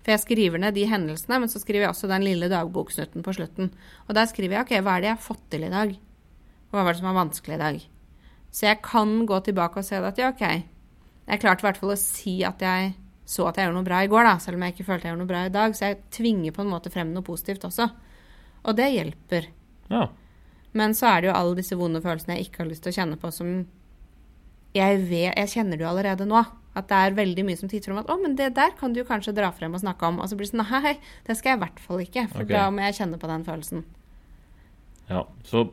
[0.00, 3.34] For jeg skriver ned de hendelsene, men så skriver jeg også den lille dagboksnutten på
[3.36, 3.74] slutten.
[4.06, 5.92] Og der skriver jeg OK, hva er det jeg har fått til i dag?
[6.70, 7.82] Hva var det som var vanskelig i dag?
[8.50, 10.42] Så jeg kan gå tilbake og se at ja, OK.
[11.30, 12.94] Jeg klarte i hvert fall å si at jeg
[13.30, 15.12] så at jeg gjorde noe bra i går, da, selv om jeg ikke følte jeg
[15.12, 15.74] gjorde noe bra i dag.
[15.78, 17.86] Så jeg tvinger på en måte frem noe positivt også.
[18.66, 19.46] Og det hjelper.
[19.92, 20.08] Ja.
[20.74, 22.96] Men så er det jo alle disse vonde følelsene jeg ikke har lyst til å
[22.98, 23.52] kjenne på, som
[24.74, 26.42] jeg vet Jeg kjenner det jo allerede nå.
[26.78, 29.02] At det er veldig mye som titter om at 'Å, men det der kan du
[29.02, 30.20] kanskje dra frem og snakke om'.
[30.22, 32.28] Og så blir det sånn Nei, det skal jeg i hvert fall ikke.
[32.30, 32.54] For okay.
[32.54, 33.84] da må jeg kjenne på den følelsen.
[35.08, 35.24] ja.
[35.42, 35.70] Så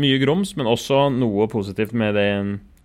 [0.00, 2.28] mye grums, men også noe positivt med det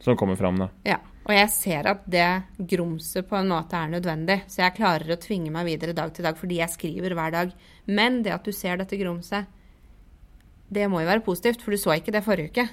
[0.04, 0.70] som kommer fram, da.
[0.88, 1.00] Ja.
[1.24, 2.28] Og jeg ser at det
[2.74, 4.42] grumset på en måte er nødvendig.
[4.52, 7.54] Så jeg klarer å tvinge meg videre dag til dag fordi jeg skriver hver dag.
[7.88, 9.48] Men det at du ser dette grumset,
[10.74, 12.68] det må jo være positivt, for du så ikke det forrige uke.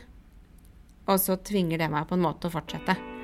[1.11, 3.20] Og så tvinger det meg på en måte å fortsette.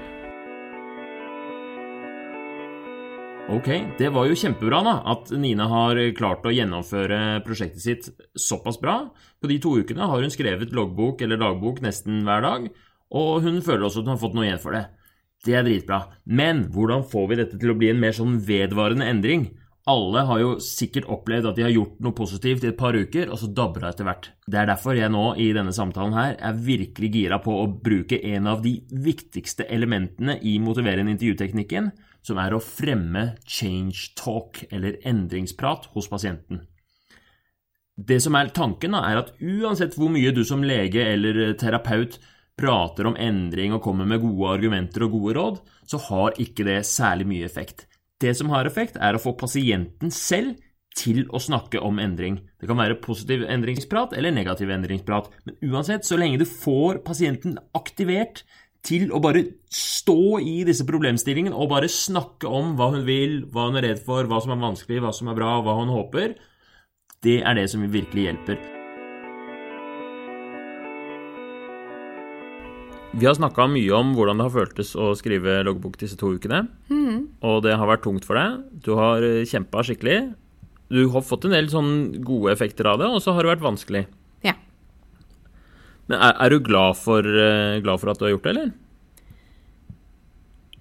[3.47, 8.81] Ok, det var jo kjempebra da, at Nina har klart å gjennomføre prosjektet sitt såpass
[8.83, 8.97] bra.
[9.39, 12.65] På de to ukene har hun skrevet loggbok eller dagbok nesten hver dag,
[13.15, 14.83] og hun føler også at hun har fått noe igjen for det.
[15.47, 16.01] Det er dritbra.
[16.27, 19.47] Men hvordan får vi dette til å bli en mer sånn vedvarende endring?
[19.87, 23.31] Alle har jo sikkert opplevd at de har gjort noe positivt i et par uker,
[23.31, 24.29] og så dabber det etter hvert.
[24.43, 28.19] Det er derfor jeg nå i denne samtalen her er virkelig gira på å bruke
[28.35, 31.93] en av de viktigste elementene i motiverende intervjuteknikken,
[32.27, 36.65] som er å fremme change talk, eller endringsprat, hos pasienten.
[37.97, 42.19] Det som er tanken, da, er at uansett hvor mye du som lege eller terapeut
[42.57, 46.81] prater om endring og kommer med gode argumenter og gode råd, så har ikke det
[46.89, 47.87] særlig mye effekt.
[48.21, 50.57] Det som har effekt, er å få pasienten selv
[50.97, 52.39] til å snakke om endring.
[52.57, 57.59] Det kan være positiv endringsprat eller negativ endringsprat, men uansett, så lenge du får pasienten
[57.77, 58.45] aktivert
[58.87, 63.69] til å bare stå i disse problemstillingene og bare snakke om hva hun vil, hva
[63.69, 66.37] hun er redd for, hva som er vanskelig, hva som er bra, hva hun håper,
[67.27, 68.61] det er det som virkelig hjelper.
[73.17, 76.67] Vi har snakka mye om hvordan det har føltes å skrive loggbok disse to ukene.
[77.49, 78.59] Og det har vært tungt for deg.
[78.85, 80.19] Du har kjempa skikkelig.
[80.93, 83.65] Du har fått en del sånn gode effekter av det, og så har det vært
[83.65, 84.05] vanskelig.
[86.07, 88.73] Men er, er du glad for, eh, glad for at du har gjort det, eller?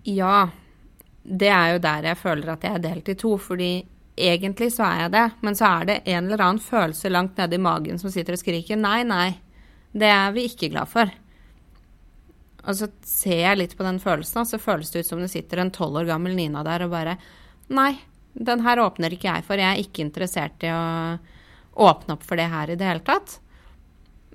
[0.05, 0.37] Ja.
[1.25, 3.71] Det er jo der jeg føler at jeg er delt i to, fordi
[4.15, 7.57] egentlig så er jeg det, men så er det en eller annen følelse langt nede
[7.57, 9.29] i magen som sitter og skriker nei, nei,
[9.95, 11.09] det er vi ikke glad for.
[12.65, 15.31] Og så ser jeg litt på den følelsen, og så føles det ut som det
[15.33, 17.17] sitter en tolv år gammel Nina der og bare
[17.73, 17.95] Nei,
[18.37, 19.57] den her åpner ikke jeg for.
[19.57, 21.17] Jeg er ikke interessert i å
[21.81, 23.39] åpne opp for det her i det hele tatt.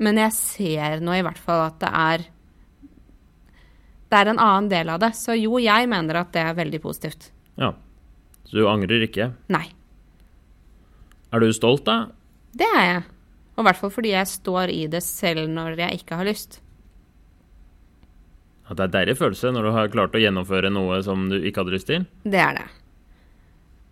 [0.00, 2.28] Men jeg ser nå i hvert fall at det er
[4.10, 5.12] Det er en annen del av det.
[5.14, 7.28] Så jo, jeg mener at det er veldig positivt.
[7.60, 7.74] Ja.
[8.48, 9.28] Så du angrer ikke?
[9.52, 9.68] Nei.
[11.30, 12.08] Er du stolt, da?
[12.50, 13.04] Det er jeg.
[13.54, 16.58] Og i hvert fall fordi jeg står i det selv når jeg ikke har lyst.
[18.66, 21.38] At det er en deilig følelse når du har klart å gjennomføre noe som du
[21.38, 22.06] ikke hadde lyst til?
[22.22, 22.66] Det er det.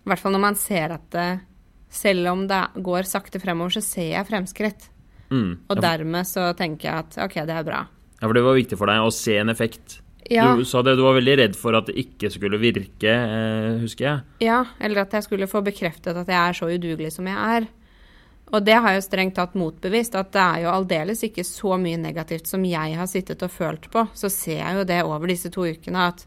[0.02, 1.30] I hvert fall når man ser at det,
[1.92, 4.88] selv om det går sakte fremover, så ser jeg fremskritt.
[5.30, 5.58] Mm.
[5.68, 7.86] Og dermed så tenker jeg at OK, det er bra.
[8.18, 10.00] Ja, for det var viktig for deg å se en effekt.
[10.28, 13.78] Ja, Du sa det, du var veldig redd for at det ikke skulle virke, eh,
[13.80, 14.20] husker jeg.
[14.44, 17.68] ja, eller at jeg skulle få bekreftet at jeg er så udugelig som jeg er.
[18.52, 21.96] Og det har jo strengt tatt motbevist, at det er jo aldeles ikke så mye
[22.00, 24.06] negativt som jeg har sittet og følt på.
[24.16, 26.24] Så ser jeg jo det over disse to ukene at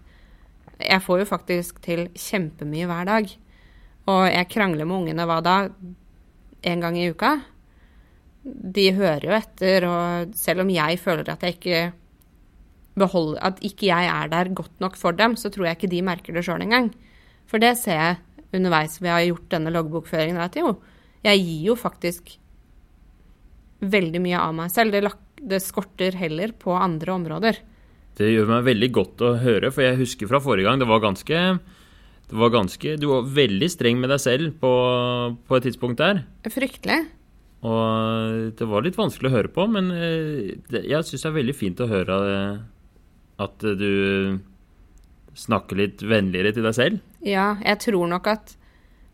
[0.81, 3.31] jeg får jo faktisk til kjempemye hver dag.
[4.09, 5.55] Og jeg krangler med ungene hva da?
[6.63, 7.35] En gang i uka.
[8.43, 11.81] De hører jo etter, og selv om jeg føler at jeg ikke
[12.97, 16.01] beholder At ikke jeg er der godt nok for dem, så tror jeg ikke de
[16.03, 16.89] merker det sjøl engang.
[17.47, 18.19] For det ser jeg
[18.57, 20.75] underveis vi har gjort denne loggbokføringen, at jo,
[21.23, 22.33] jeg gir jo faktisk
[23.81, 24.93] veldig mye av meg selv.
[24.93, 25.13] Det,
[25.53, 27.61] det skorter heller på andre områder.
[28.19, 31.03] Det gjør meg veldig godt å høre, for jeg husker fra forrige gang det var
[31.03, 31.39] ganske
[32.31, 34.71] det var ganske, Du var veldig streng med deg selv på,
[35.47, 36.23] på et tidspunkt der.
[36.47, 37.01] Fryktelig.
[37.61, 41.57] Og det var litt vanskelig å høre på, men eh, jeg syns det er veldig
[41.57, 42.63] fint å høre eh,
[43.45, 44.39] at du
[45.37, 47.05] snakker litt vennligere til deg selv.
[47.21, 48.55] Ja, jeg tror nok at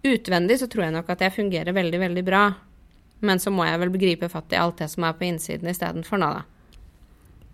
[0.07, 2.43] Utvendig så tror jeg nok at jeg fungerer veldig, veldig bra.
[3.25, 6.21] Men så må jeg vel begripe fatt i alt det som er på innsiden istedenfor
[6.21, 6.77] nå, da.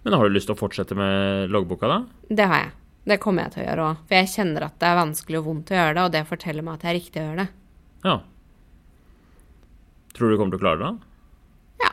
[0.03, 2.27] Men har du lyst til å fortsette med loggboka, da?
[2.27, 2.73] Det har jeg.
[3.07, 4.01] Det kommer jeg til å gjøre òg.
[4.09, 6.65] For jeg kjenner at det er vanskelig og vondt å gjøre det, og det forteller
[6.67, 7.47] meg at det er riktig å gjøre det.
[8.03, 8.17] Ja.
[10.13, 10.93] Tror du du kommer til å klare det?
[11.83, 11.91] Ja,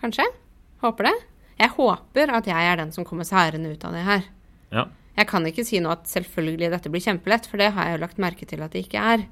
[0.00, 0.26] kanskje.
[0.82, 1.16] Håper det.
[1.58, 4.24] Jeg håper at jeg er den som kommer særende ut av det her.
[4.74, 4.86] Ja.
[5.18, 8.02] Jeg kan ikke si nå at selvfølgelig dette blir kjempelett, for det har jeg jo
[8.04, 9.24] lagt merke til at det ikke er.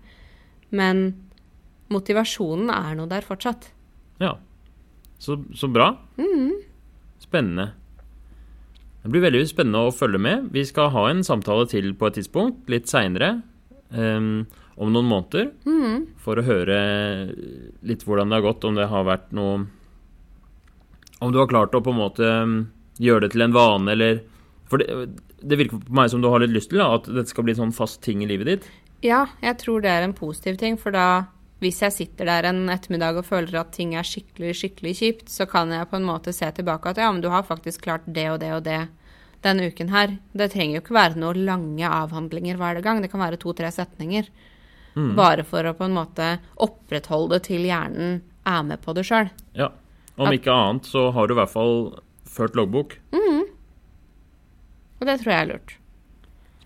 [0.74, 1.04] Men
[1.94, 3.68] motivasjonen er noe der fortsatt.
[4.22, 4.34] Ja.
[5.22, 5.92] Så, så bra.
[7.22, 7.70] Spennende.
[9.04, 10.48] Det blir veldig spennende å følge med.
[10.50, 13.36] Vi skal ha en samtale til på et tidspunkt, litt seinere.
[14.76, 15.50] Om noen måneder.
[16.22, 16.78] For å høre
[17.86, 19.66] litt hvordan det har gått, om det har vært noe
[21.16, 22.58] Om du har klart å på en måte um,
[23.00, 24.18] gjøre det til en vane, eller
[24.68, 25.06] For det,
[25.40, 27.54] det virker på meg som du har litt lyst til da, at dette skal bli
[27.54, 28.68] en sånn fast ting i livet ditt.
[29.04, 31.28] Ja, jeg tror det er en positiv ting, for da
[31.62, 35.46] hvis jeg sitter der en ettermiddag og føler at ting er skikkelig, skikkelig kjipt, så
[35.48, 38.26] kan jeg på en måte se tilbake at ja, men du har faktisk klart det
[38.34, 38.82] og det og det
[39.44, 40.18] denne uken her.
[40.36, 44.28] Det trenger jo ikke være noen lange avhandlinger hver gang, det kan være to-tre setninger.
[44.96, 49.28] Bare for å på en måte opprettholde til hjernen er med på det sjøl.
[49.58, 49.68] Ja.
[50.16, 51.74] Om At- ikke annet så har du i hvert fall
[52.24, 52.96] ført loggbok.
[54.96, 55.74] Og det tror jeg er lurt.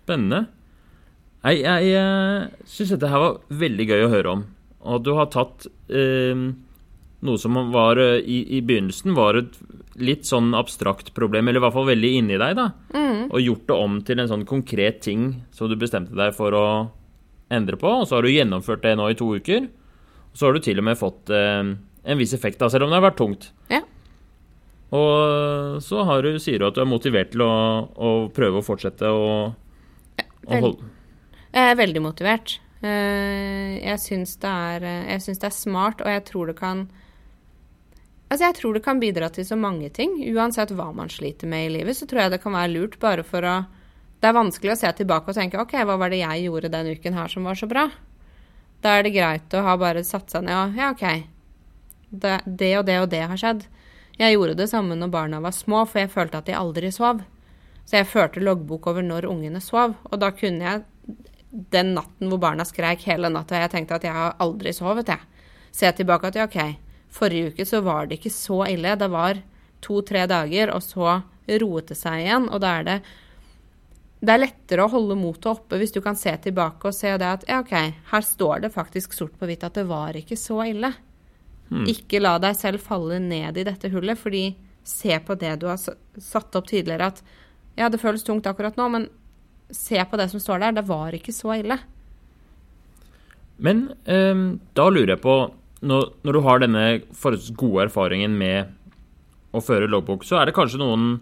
[0.01, 0.45] Spennende.
[1.43, 4.43] Nei, jeg jeg syns dette her var veldig gøy å høre om.
[4.87, 6.37] Og du har tatt eh,
[7.21, 9.57] noe som var eh, i, I begynnelsen var et
[10.01, 12.69] litt sånn abstrakt problem, eller i hvert fall veldig inni deg, da.
[13.31, 16.65] Og gjort det om til en sånn konkret ting som du bestemte deg for å
[17.51, 17.91] endre på.
[18.01, 19.67] Og så har du gjennomført det nå i to uker.
[20.31, 22.93] Og så har du til og med fått eh, en viss effekt, da, selv om
[22.93, 23.49] det har vært tungt.
[23.71, 23.81] Ja.
[24.91, 27.51] Og så har du, sier du at du er motivert til å,
[27.95, 30.89] å prøve å fortsette å, å holde
[31.53, 32.57] Jeg er veldig motivert.
[32.83, 36.87] Eh, Jeg syns det, er- eh, det er smart, og jeg tror det kan
[38.31, 40.13] Altså, jeg tror det kan bidra til så mange ting.
[40.31, 43.25] Uansett hva man sliter med i livet, så tror jeg det kan være lurt bare
[43.27, 43.55] for å
[44.21, 46.91] Det er vanskelig å se tilbake og tenke OK, hva var det jeg gjorde den
[46.93, 47.87] uken her som var så bra?
[48.81, 51.05] Da er det greit å ha bare satt seg ned og Ja, OK.
[52.11, 53.65] Det, det og det og det har skjedd.
[54.19, 57.23] Jeg gjorde det samme når barna var små, for jeg følte at de aldri sov.
[57.87, 60.83] Så jeg førte loggbok over når ungene sov, og da kunne jeg
[61.73, 65.25] den natten hvor barna skreik hele natta, jeg tenkte at jeg har aldri sovet, jeg.
[65.73, 66.77] Se tilbake at ja, OK,
[67.11, 68.93] forrige uke så var det ikke så ille.
[68.99, 69.41] Det var
[69.81, 71.21] to-tre dager, og så
[71.63, 72.97] roet det seg igjen, og da er det
[74.21, 77.25] det er lettere å holde motet oppe hvis du kan se tilbake og se det
[77.25, 77.73] at ja, OK,
[78.11, 80.91] her står det faktisk sort på hvitt at det var ikke så ille.
[81.71, 81.87] Mm.
[81.89, 84.43] Ikke la deg selv falle ned i dette hullet, fordi
[84.85, 87.23] se på det du har satt opp tidligere at
[87.79, 89.09] ja, det føles tungt akkurat nå, men
[89.73, 90.77] se på det som står der.
[90.77, 91.79] Det var ikke så ille.
[93.61, 94.45] Men eh,
[94.77, 95.37] da lurer jeg på,
[95.81, 98.75] når, når du har denne forholdsvis gode erfaringen med
[99.55, 101.15] å føre loggbok, så er det kanskje noen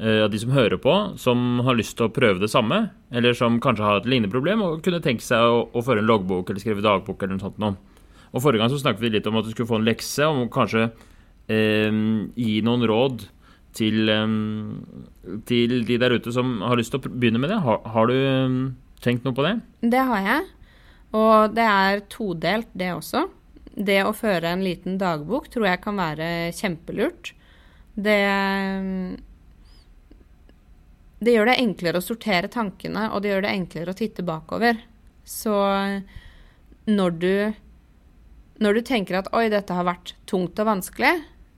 [0.00, 2.78] av de som hører på, som har lyst til å prøve det samme,
[3.12, 6.08] eller som kanskje har et lignende problem og kunne tenke seg å, å føre en
[6.08, 7.76] loggbok eller skrive dagbok eller noe sånt noe.
[8.30, 10.46] Og Forrige gang så snakket vi litt om at du skulle få en lekse, om
[10.52, 10.86] kanskje
[11.50, 11.90] eh,
[12.38, 13.26] gi noen råd
[13.76, 14.36] til, eh,
[15.48, 17.60] til, de der ute som har lyst til å begynne med det.
[17.64, 18.56] Har, har du eh,
[19.02, 19.56] tenkt noe på det?
[19.96, 20.48] Det har jeg.
[21.18, 23.26] Og det er todelt, det også.
[23.74, 27.32] Det å føre en liten dagbok tror jeg kan være kjempelurt.
[28.00, 28.20] Det
[31.20, 34.80] Det gjør det enklere å sortere tankene, og det gjør det enklere å titte bakover.
[35.24, 35.56] Så
[36.88, 37.34] når du
[38.60, 41.14] når du tenker at oi, dette har vært tungt og vanskelig,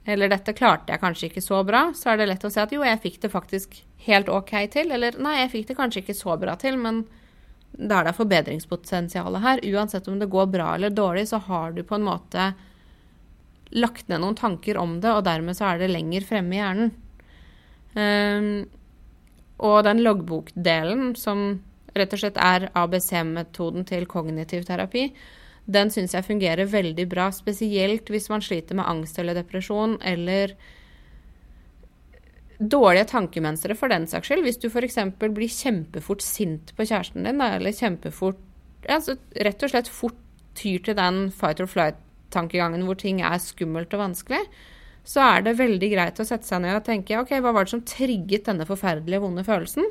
[0.07, 2.75] eller dette klarte jeg kanskje ikke så bra, så er det lett å si at
[2.75, 6.19] jo, jeg fikk det faktisk helt OK til, eller nei, jeg fikk det kanskje ikke
[6.19, 7.05] så bra til, men
[7.73, 9.63] da er det forbedringspotensial her.
[9.73, 12.53] Uansett om det går bra eller dårlig, så har du på en måte
[13.73, 16.95] lagt ned noen tanker om det, og dermed så er det lenger fremme i hjernen.
[17.97, 18.51] Um,
[19.63, 21.63] og den loggbokdelen, som
[21.97, 25.11] rett og slett er ABC-metoden til kognitiv terapi,
[25.71, 30.57] den syns jeg fungerer veldig bra, spesielt hvis man sliter med angst eller depresjon eller
[32.59, 34.43] dårlige tankemønstre for den saks skyld.
[34.47, 34.99] Hvis du f.eks.
[35.19, 38.41] blir kjempefort sint på kjæresten din, eller kjempefort
[38.91, 40.19] altså Rett og slett fort
[40.59, 44.43] tyr til den fight or flight-tankegangen hvor ting er skummelt og vanskelig,
[45.03, 47.75] så er det veldig greit å sette seg ned og tenke OK, hva var det
[47.75, 49.89] som trigget denne forferdelige, vonde følelsen?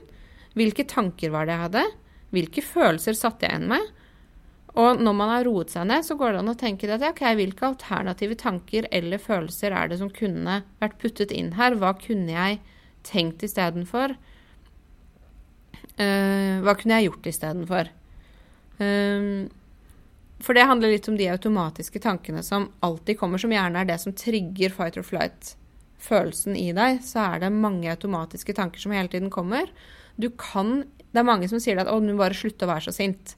[0.55, 1.83] Hvilke tanker var det jeg hadde?
[2.31, 3.89] Hvilke følelser satte jeg igjen med?
[4.79, 7.25] Og når man har roet seg ned, så går det an å tenke at ok,
[7.35, 11.75] hvilke alternative tanker eller følelser er det som kunne vært puttet inn her?
[11.79, 12.61] Hva kunne jeg
[13.07, 14.15] tenkt istedenfor?
[15.99, 17.91] Uh, hva kunne jeg gjort istedenfor?
[18.79, 19.49] Um,
[20.41, 23.99] for det handler litt om de automatiske tankene som alltid kommer, som gjerne er det
[24.01, 27.03] som trigger fight or flight-følelsen i deg.
[27.05, 29.69] Så er det mange automatiske tanker som hele tiden kommer.
[30.17, 32.93] Du kan Det er mange som sier at 'å, nå bare slutt å være så
[32.95, 33.35] sint'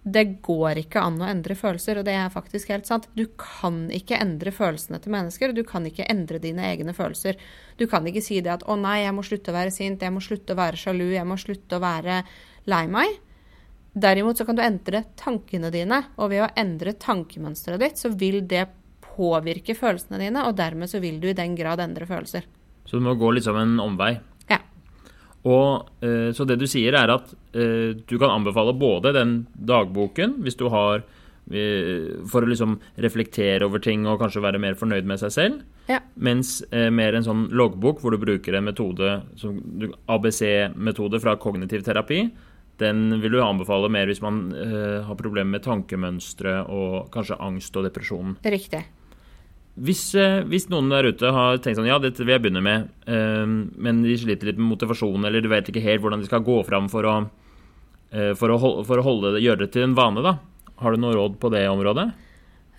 [0.00, 3.08] det går ikke an å endre følelser, og det er faktisk helt sant.
[3.16, 7.36] Du kan ikke endre følelsene til mennesker, du kan ikke endre dine egne følelser.
[7.76, 10.12] Du kan ikke si det at 'å nei, jeg må slutte å være sint, jeg
[10.12, 12.24] må slutte å være sjalu, jeg må slutte å være
[12.66, 13.18] lei meg'.
[13.92, 18.44] Derimot så kan du endre tankene dine, og ved å endre tankemønsteret ditt, så vil
[18.46, 18.68] det
[19.02, 22.46] påvirke følelsene dine, og dermed så vil du i den grad endre følelser.
[22.86, 24.16] Så du må gå litt som en omvei?
[25.48, 30.36] Og, eh, så det du sier, er at eh, du kan anbefale både den dagboken,
[30.44, 35.08] hvis du har eh, For å liksom reflektere over ting og kanskje være mer fornøyd
[35.08, 35.62] med seg selv.
[35.88, 36.02] Ja.
[36.14, 39.16] Mens mer en sånn loggbok hvor du bruker en metode,
[40.06, 42.20] ABC-metode fra kognitiv terapi,
[42.80, 44.48] den vil du anbefale mer hvis man
[45.06, 48.34] har problemer med tankemønstre og kanskje angst og depresjon.
[48.44, 48.82] Riktig.
[49.80, 52.90] Hvis, eh, hvis, noen der ute har tenkt sånn Ja, dette vil jeg begynne med,
[53.06, 56.44] eh, men de sliter litt med motivasjon, eller du vet ikke helt hvordan de skal
[56.44, 57.14] gå fram for å,
[58.12, 60.38] eh, for å, for å holde gjøre det til en vane, da.
[60.82, 62.12] Har du noe råd på det området?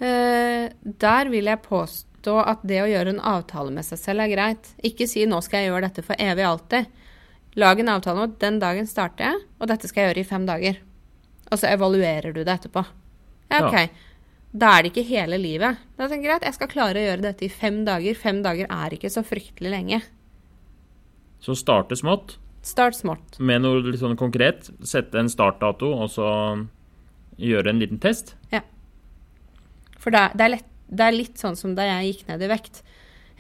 [0.02, 4.72] der vil jeg påstå at det å gjøre en avtale med seg selv er greit.
[4.82, 6.88] Ikke si 'nå skal jeg gjøre dette for evig alltid'.
[7.60, 10.30] Lag en avtale om at den dagen starter jeg, og dette skal jeg gjøre i
[10.30, 10.80] fem dager.
[11.52, 12.86] Og så evaluerer du det etterpå.
[13.52, 13.76] Ja, OK.
[13.76, 13.88] Ja.
[14.52, 15.80] Da er det ikke hele livet.
[16.00, 18.18] Da tenker jeg at jeg skal klare å gjøre dette i fem dager.
[18.20, 20.02] Fem dager er ikke så fryktelig lenge.
[21.44, 22.36] Så starte smått?
[22.62, 23.40] Start smått.
[23.40, 24.70] Med noe litt sånn konkret?
[24.86, 26.28] Sette en startdato, og så
[27.42, 28.36] gjøre en liten test?
[28.52, 28.62] Ja.
[30.02, 32.52] For er, det, er lett, det er, litt sånn som da jeg gikk ned i
[32.52, 32.84] vekt.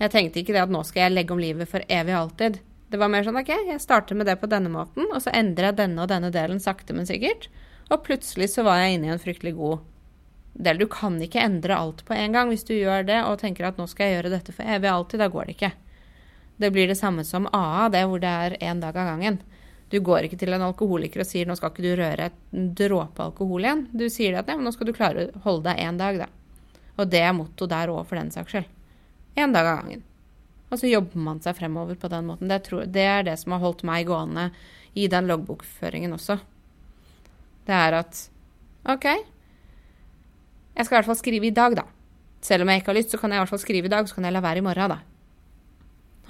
[0.01, 2.61] Jeg tenkte ikke det at nå skal jeg legge om livet for evig og alltid.
[2.91, 5.69] Det var mer sånn OK, jeg starter med det på denne måten, og så endrer
[5.69, 7.47] jeg denne og denne delen sakte, men sikkert.
[7.87, 9.85] Og plutselig så var jeg inne i en fryktelig god
[10.59, 10.81] del.
[10.81, 12.51] Du kan ikke endre alt på en gang.
[12.51, 14.97] Hvis du gjør det og tenker at nå skal jeg gjøre dette for evig og
[14.97, 15.71] alltid, da går det ikke.
[16.61, 19.39] Det blir det samme som AA, det hvor det er én dag av gangen.
[19.91, 23.23] Du går ikke til en alkoholiker og sier nå skal ikke du røre en dråpe
[23.23, 23.87] alkohol igjen.
[23.95, 26.29] Du sier at ja, nå skal du klare å holde deg én dag, da.
[26.99, 28.71] Og det er motto der òg, for den saks skyld.
[29.39, 30.03] Én dag av gangen.
[30.71, 32.47] Og så jobber man seg fremover på den måten.
[32.51, 34.49] Det, tror, det er det som har holdt meg gående
[34.95, 36.37] i den loggbokføringen også.
[37.67, 38.21] Det er at
[38.91, 39.05] OK,
[40.71, 41.85] jeg skal i hvert fall skrive i dag, da.
[42.41, 44.07] Selv om jeg ikke har lyst, så kan jeg i hvert fall skrive i dag,
[44.07, 45.01] så kan jeg la være i morgen, da.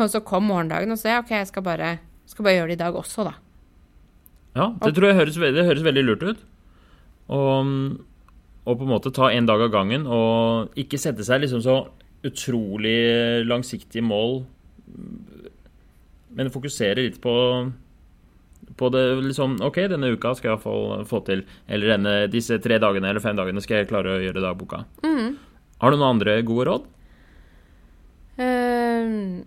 [0.01, 1.91] Og så kom morgendagen, og så sa OK, jeg skal bare,
[2.27, 3.37] skal bare gjøre det i dag også, da.
[4.57, 6.41] Ja, det tror jeg høres, det høres veldig lurt ut.
[7.31, 7.69] Og,
[8.65, 11.77] og på en måte ta en dag av gangen, og ikke sette seg liksom så
[12.27, 14.43] utrolig langsiktige mål,
[16.31, 17.35] men fokusere litt på
[18.77, 21.43] på det liksom OK, denne uka skal jeg iallfall få til.
[21.67, 24.83] Eller denne, disse tre dagene eller fem dagene skal jeg klare å gjøre dagboka.
[25.81, 26.87] Har du noen andre gode råd?
[28.37, 29.41] Uh,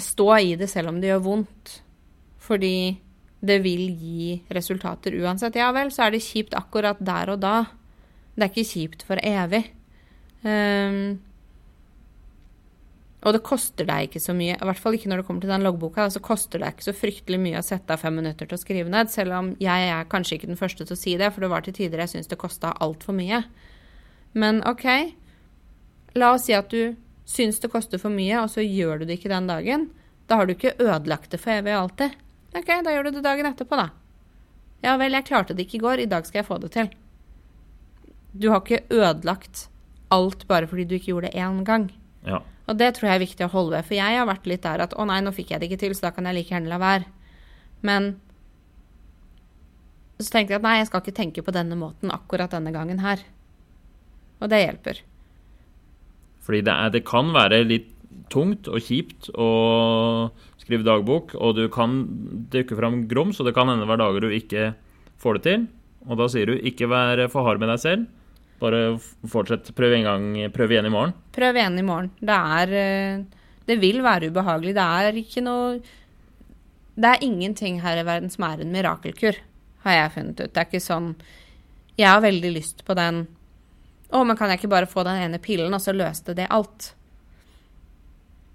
[0.00, 1.74] stå i det selv om det gjør vondt.
[2.40, 2.74] Fordi
[3.40, 5.56] det vil gi resultater uansett.
[5.56, 7.56] Ja vel, så er det kjipt akkurat der og da.
[8.36, 9.64] Det er ikke kjipt for evig.
[10.48, 11.18] Ehm,
[13.20, 15.52] og det koster deg ikke så mye, i hvert fall ikke når det kommer til
[15.52, 18.56] den loggboka, så koster det ikke så fryktelig mye å sette av fem minutter til
[18.56, 21.28] å skrive ned, selv om jeg er kanskje ikke den første til å si det,
[21.34, 23.42] for det var til tider jeg syntes det kosta altfor mye.
[24.32, 24.86] Men OK,
[26.18, 26.96] La oss si at du
[27.28, 29.88] syns det koster for mye, og så gjør du det ikke den dagen.
[30.26, 32.16] Da har du ikke ødelagt det for evig og alltid.
[32.56, 33.90] Ok, da gjør du det dagen etterpå, da.
[34.82, 36.90] Ja vel, jeg klarte det ikke i går, i dag skal jeg få det til.
[38.32, 39.68] Du har ikke ødelagt
[40.14, 41.88] alt bare fordi du ikke gjorde det én gang.
[42.26, 42.40] Ja.
[42.70, 44.84] Og det tror jeg er viktig å holde ved, for jeg har vært litt der
[44.84, 46.70] at å nei, nå fikk jeg det ikke til, så da kan jeg like gjerne
[46.70, 47.08] la være.
[47.86, 48.12] Men
[50.20, 53.00] så tenkte jeg at nei, jeg skal ikke tenke på denne måten akkurat denne gangen
[53.02, 53.24] her.
[54.40, 55.00] Og det hjelper.
[56.44, 57.90] Fordi det, er, det kan være litt
[58.30, 59.50] tungt og kjipt å
[60.60, 62.04] skrive dagbok, og du kan
[62.52, 64.72] dukke fram grums, og det kan hende hver dag du ikke
[65.20, 65.68] får det til.
[66.08, 68.08] Og da sier du ikke vær for hard med deg selv.
[68.60, 68.80] Bare
[69.32, 69.70] fortsett.
[69.76, 71.14] Prøv en gang, prøv igjen i morgen.
[71.32, 72.10] Prøv igjen i morgen.
[72.20, 73.24] Det er eh,
[73.66, 74.74] Det vil være ubehagelig.
[74.76, 75.80] Det er ikke noe
[77.00, 79.36] Det er ingenting her i verden som er en mirakelkur,
[79.84, 80.52] har jeg funnet ut.
[80.52, 81.14] Det er ikke sånn
[81.96, 83.26] Jeg har veldig lyst på den
[84.10, 86.94] Å, men kan jeg ikke bare få den ene pillen, og så løste det alt?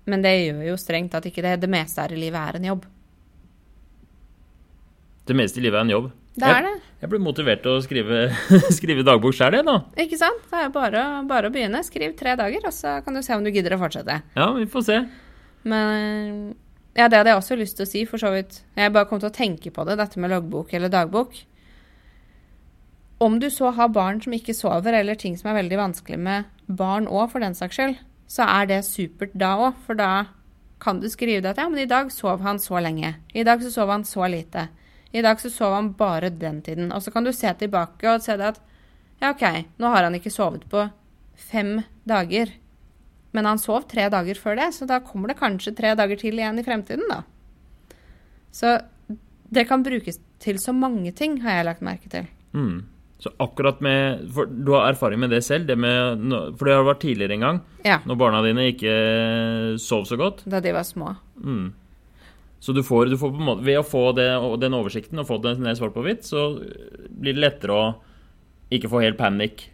[0.06, 1.56] Men det gjør jo strengt tatt ikke det.
[1.64, 2.84] Det meste her i livet er en jobb.
[5.26, 6.12] Det meste i livet er en jobb.
[6.36, 6.74] Det er det.
[7.04, 8.20] Jeg blir motivert til å skrive,
[8.78, 9.80] skrive dagbok sjøl, jeg, da.
[10.02, 10.46] Ikke sant?
[10.52, 11.84] Det er bare, bare å begynne.
[11.86, 14.22] Skriv tre dager, og så kan du se om du gidder å fortsette.
[14.38, 15.02] Ja, vi får se.
[15.68, 16.54] Men
[16.96, 18.62] ja, det hadde jeg også lyst til å si, for så vidt.
[18.80, 21.36] Jeg bare kom til å tenke på det, dette med loggbok eller dagbok.
[23.26, 26.48] Om du så har barn som ikke sover, eller ting som er veldig vanskelig med
[26.68, 28.00] barn òg, for den saks skyld,
[28.32, 30.28] så er det supert da òg, for da
[30.82, 33.16] kan du skrive det at ja, men i dag sov han så lenge.
[33.36, 34.68] I dag så sov han så lite.
[35.14, 36.92] I dag så sov han bare den tiden.
[36.92, 38.62] Og så kan du se tilbake og se det at
[39.22, 39.44] ja, OK,
[39.80, 40.90] nå har han ikke sovet på
[41.36, 41.78] fem
[42.08, 42.52] dager.
[43.36, 46.40] Men han sov tre dager før det, så da kommer det kanskje tre dager til
[46.40, 47.22] igjen i fremtiden, da.
[48.56, 48.78] Så
[49.52, 52.28] det kan brukes til så mange ting, har jeg lagt merke til.
[52.56, 52.84] Mm.
[53.20, 55.66] Så akkurat med For du har erfaring med det selv?
[55.68, 56.20] Det med,
[56.60, 58.96] for det har vært tidligere en gang, Ja, når barna dine ikke
[59.80, 60.44] sov så godt.
[60.50, 61.16] da de var små.
[61.40, 61.74] Mm.
[62.66, 64.26] Så du får, du får måte, ved å få det,
[64.58, 66.48] den oversikten og få det ned svart på hvitt, så
[67.14, 67.84] blir det lettere å
[68.74, 69.68] ikke få helt panikk.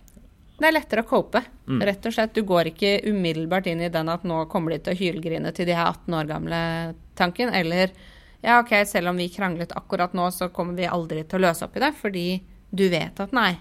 [0.60, 1.40] Det er lettere å cope,
[1.80, 2.34] rett og slett.
[2.36, 5.70] Du går ikke umiddelbart inn i den at nå kommer de til å hylgrine til
[5.70, 6.60] de her 18 år gamle
[7.18, 7.96] tanken, eller
[8.44, 11.64] ja, OK, selv om vi kranglet akkurat nå, så kommer vi aldri til å løse
[11.66, 12.26] opp i det, fordi
[12.76, 13.54] du vet at nei.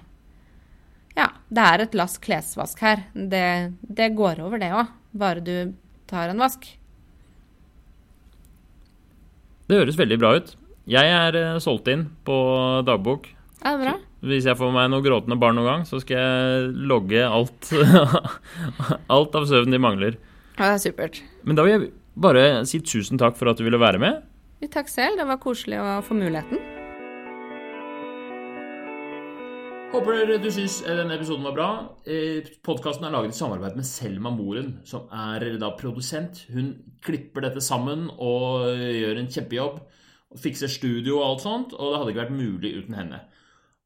[1.14, 3.06] Ja, det er et lass klesvask her.
[3.14, 3.46] Det,
[3.86, 4.90] det går over, det òg.
[5.14, 5.54] Bare du
[6.10, 6.66] tar en vask.
[9.70, 10.48] Det høres veldig bra ut.
[10.90, 12.36] Jeg er eh, solgt inn på
[12.88, 13.28] dagbok.
[13.62, 13.92] Er det bra?
[14.26, 17.70] Hvis jeg får meg noen gråtende barn noen gang, så skal jeg logge alt,
[19.16, 20.18] alt av søvn de mangler.
[20.58, 21.22] Ja, det er supert.
[21.46, 24.26] Men da vil jeg bare si tusen takk for at du ville være med.
[24.74, 25.22] Takk selv.
[25.22, 26.79] Det var koselig å få muligheten.
[29.90, 31.68] Håper dere du syns denne episoden var bra.
[32.62, 36.44] Podkasten er laget i samarbeid med Selma Moren, som er da produsent.
[36.54, 36.68] Hun
[37.02, 39.80] klipper dette sammen og gjør en kjempejobb.
[40.38, 43.18] Fikser studio og alt sånt, og det hadde ikke vært mulig uten henne.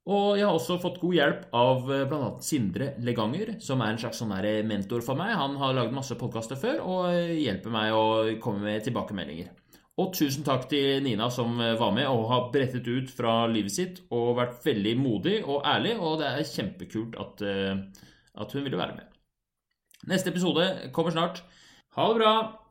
[0.04, 2.30] Og jeg har også fått god hjelp av bl.a.
[2.44, 4.36] Sindre Leganger, som er en slags sånn
[4.68, 5.32] mentor for meg.
[5.40, 8.04] Han har lagd masse podkaster før og hjelper meg å
[8.44, 9.54] komme med tilbakemeldinger.
[10.02, 14.00] Og tusen takk til Nina som var med og har brettet ut fra livet sitt
[14.10, 17.78] og vært veldig modig og ærlig, og det er kjempekult at, eh,
[18.34, 19.06] at hun ville være med.
[20.10, 21.44] Neste episode kommer snart.
[21.94, 22.63] Ha det bra!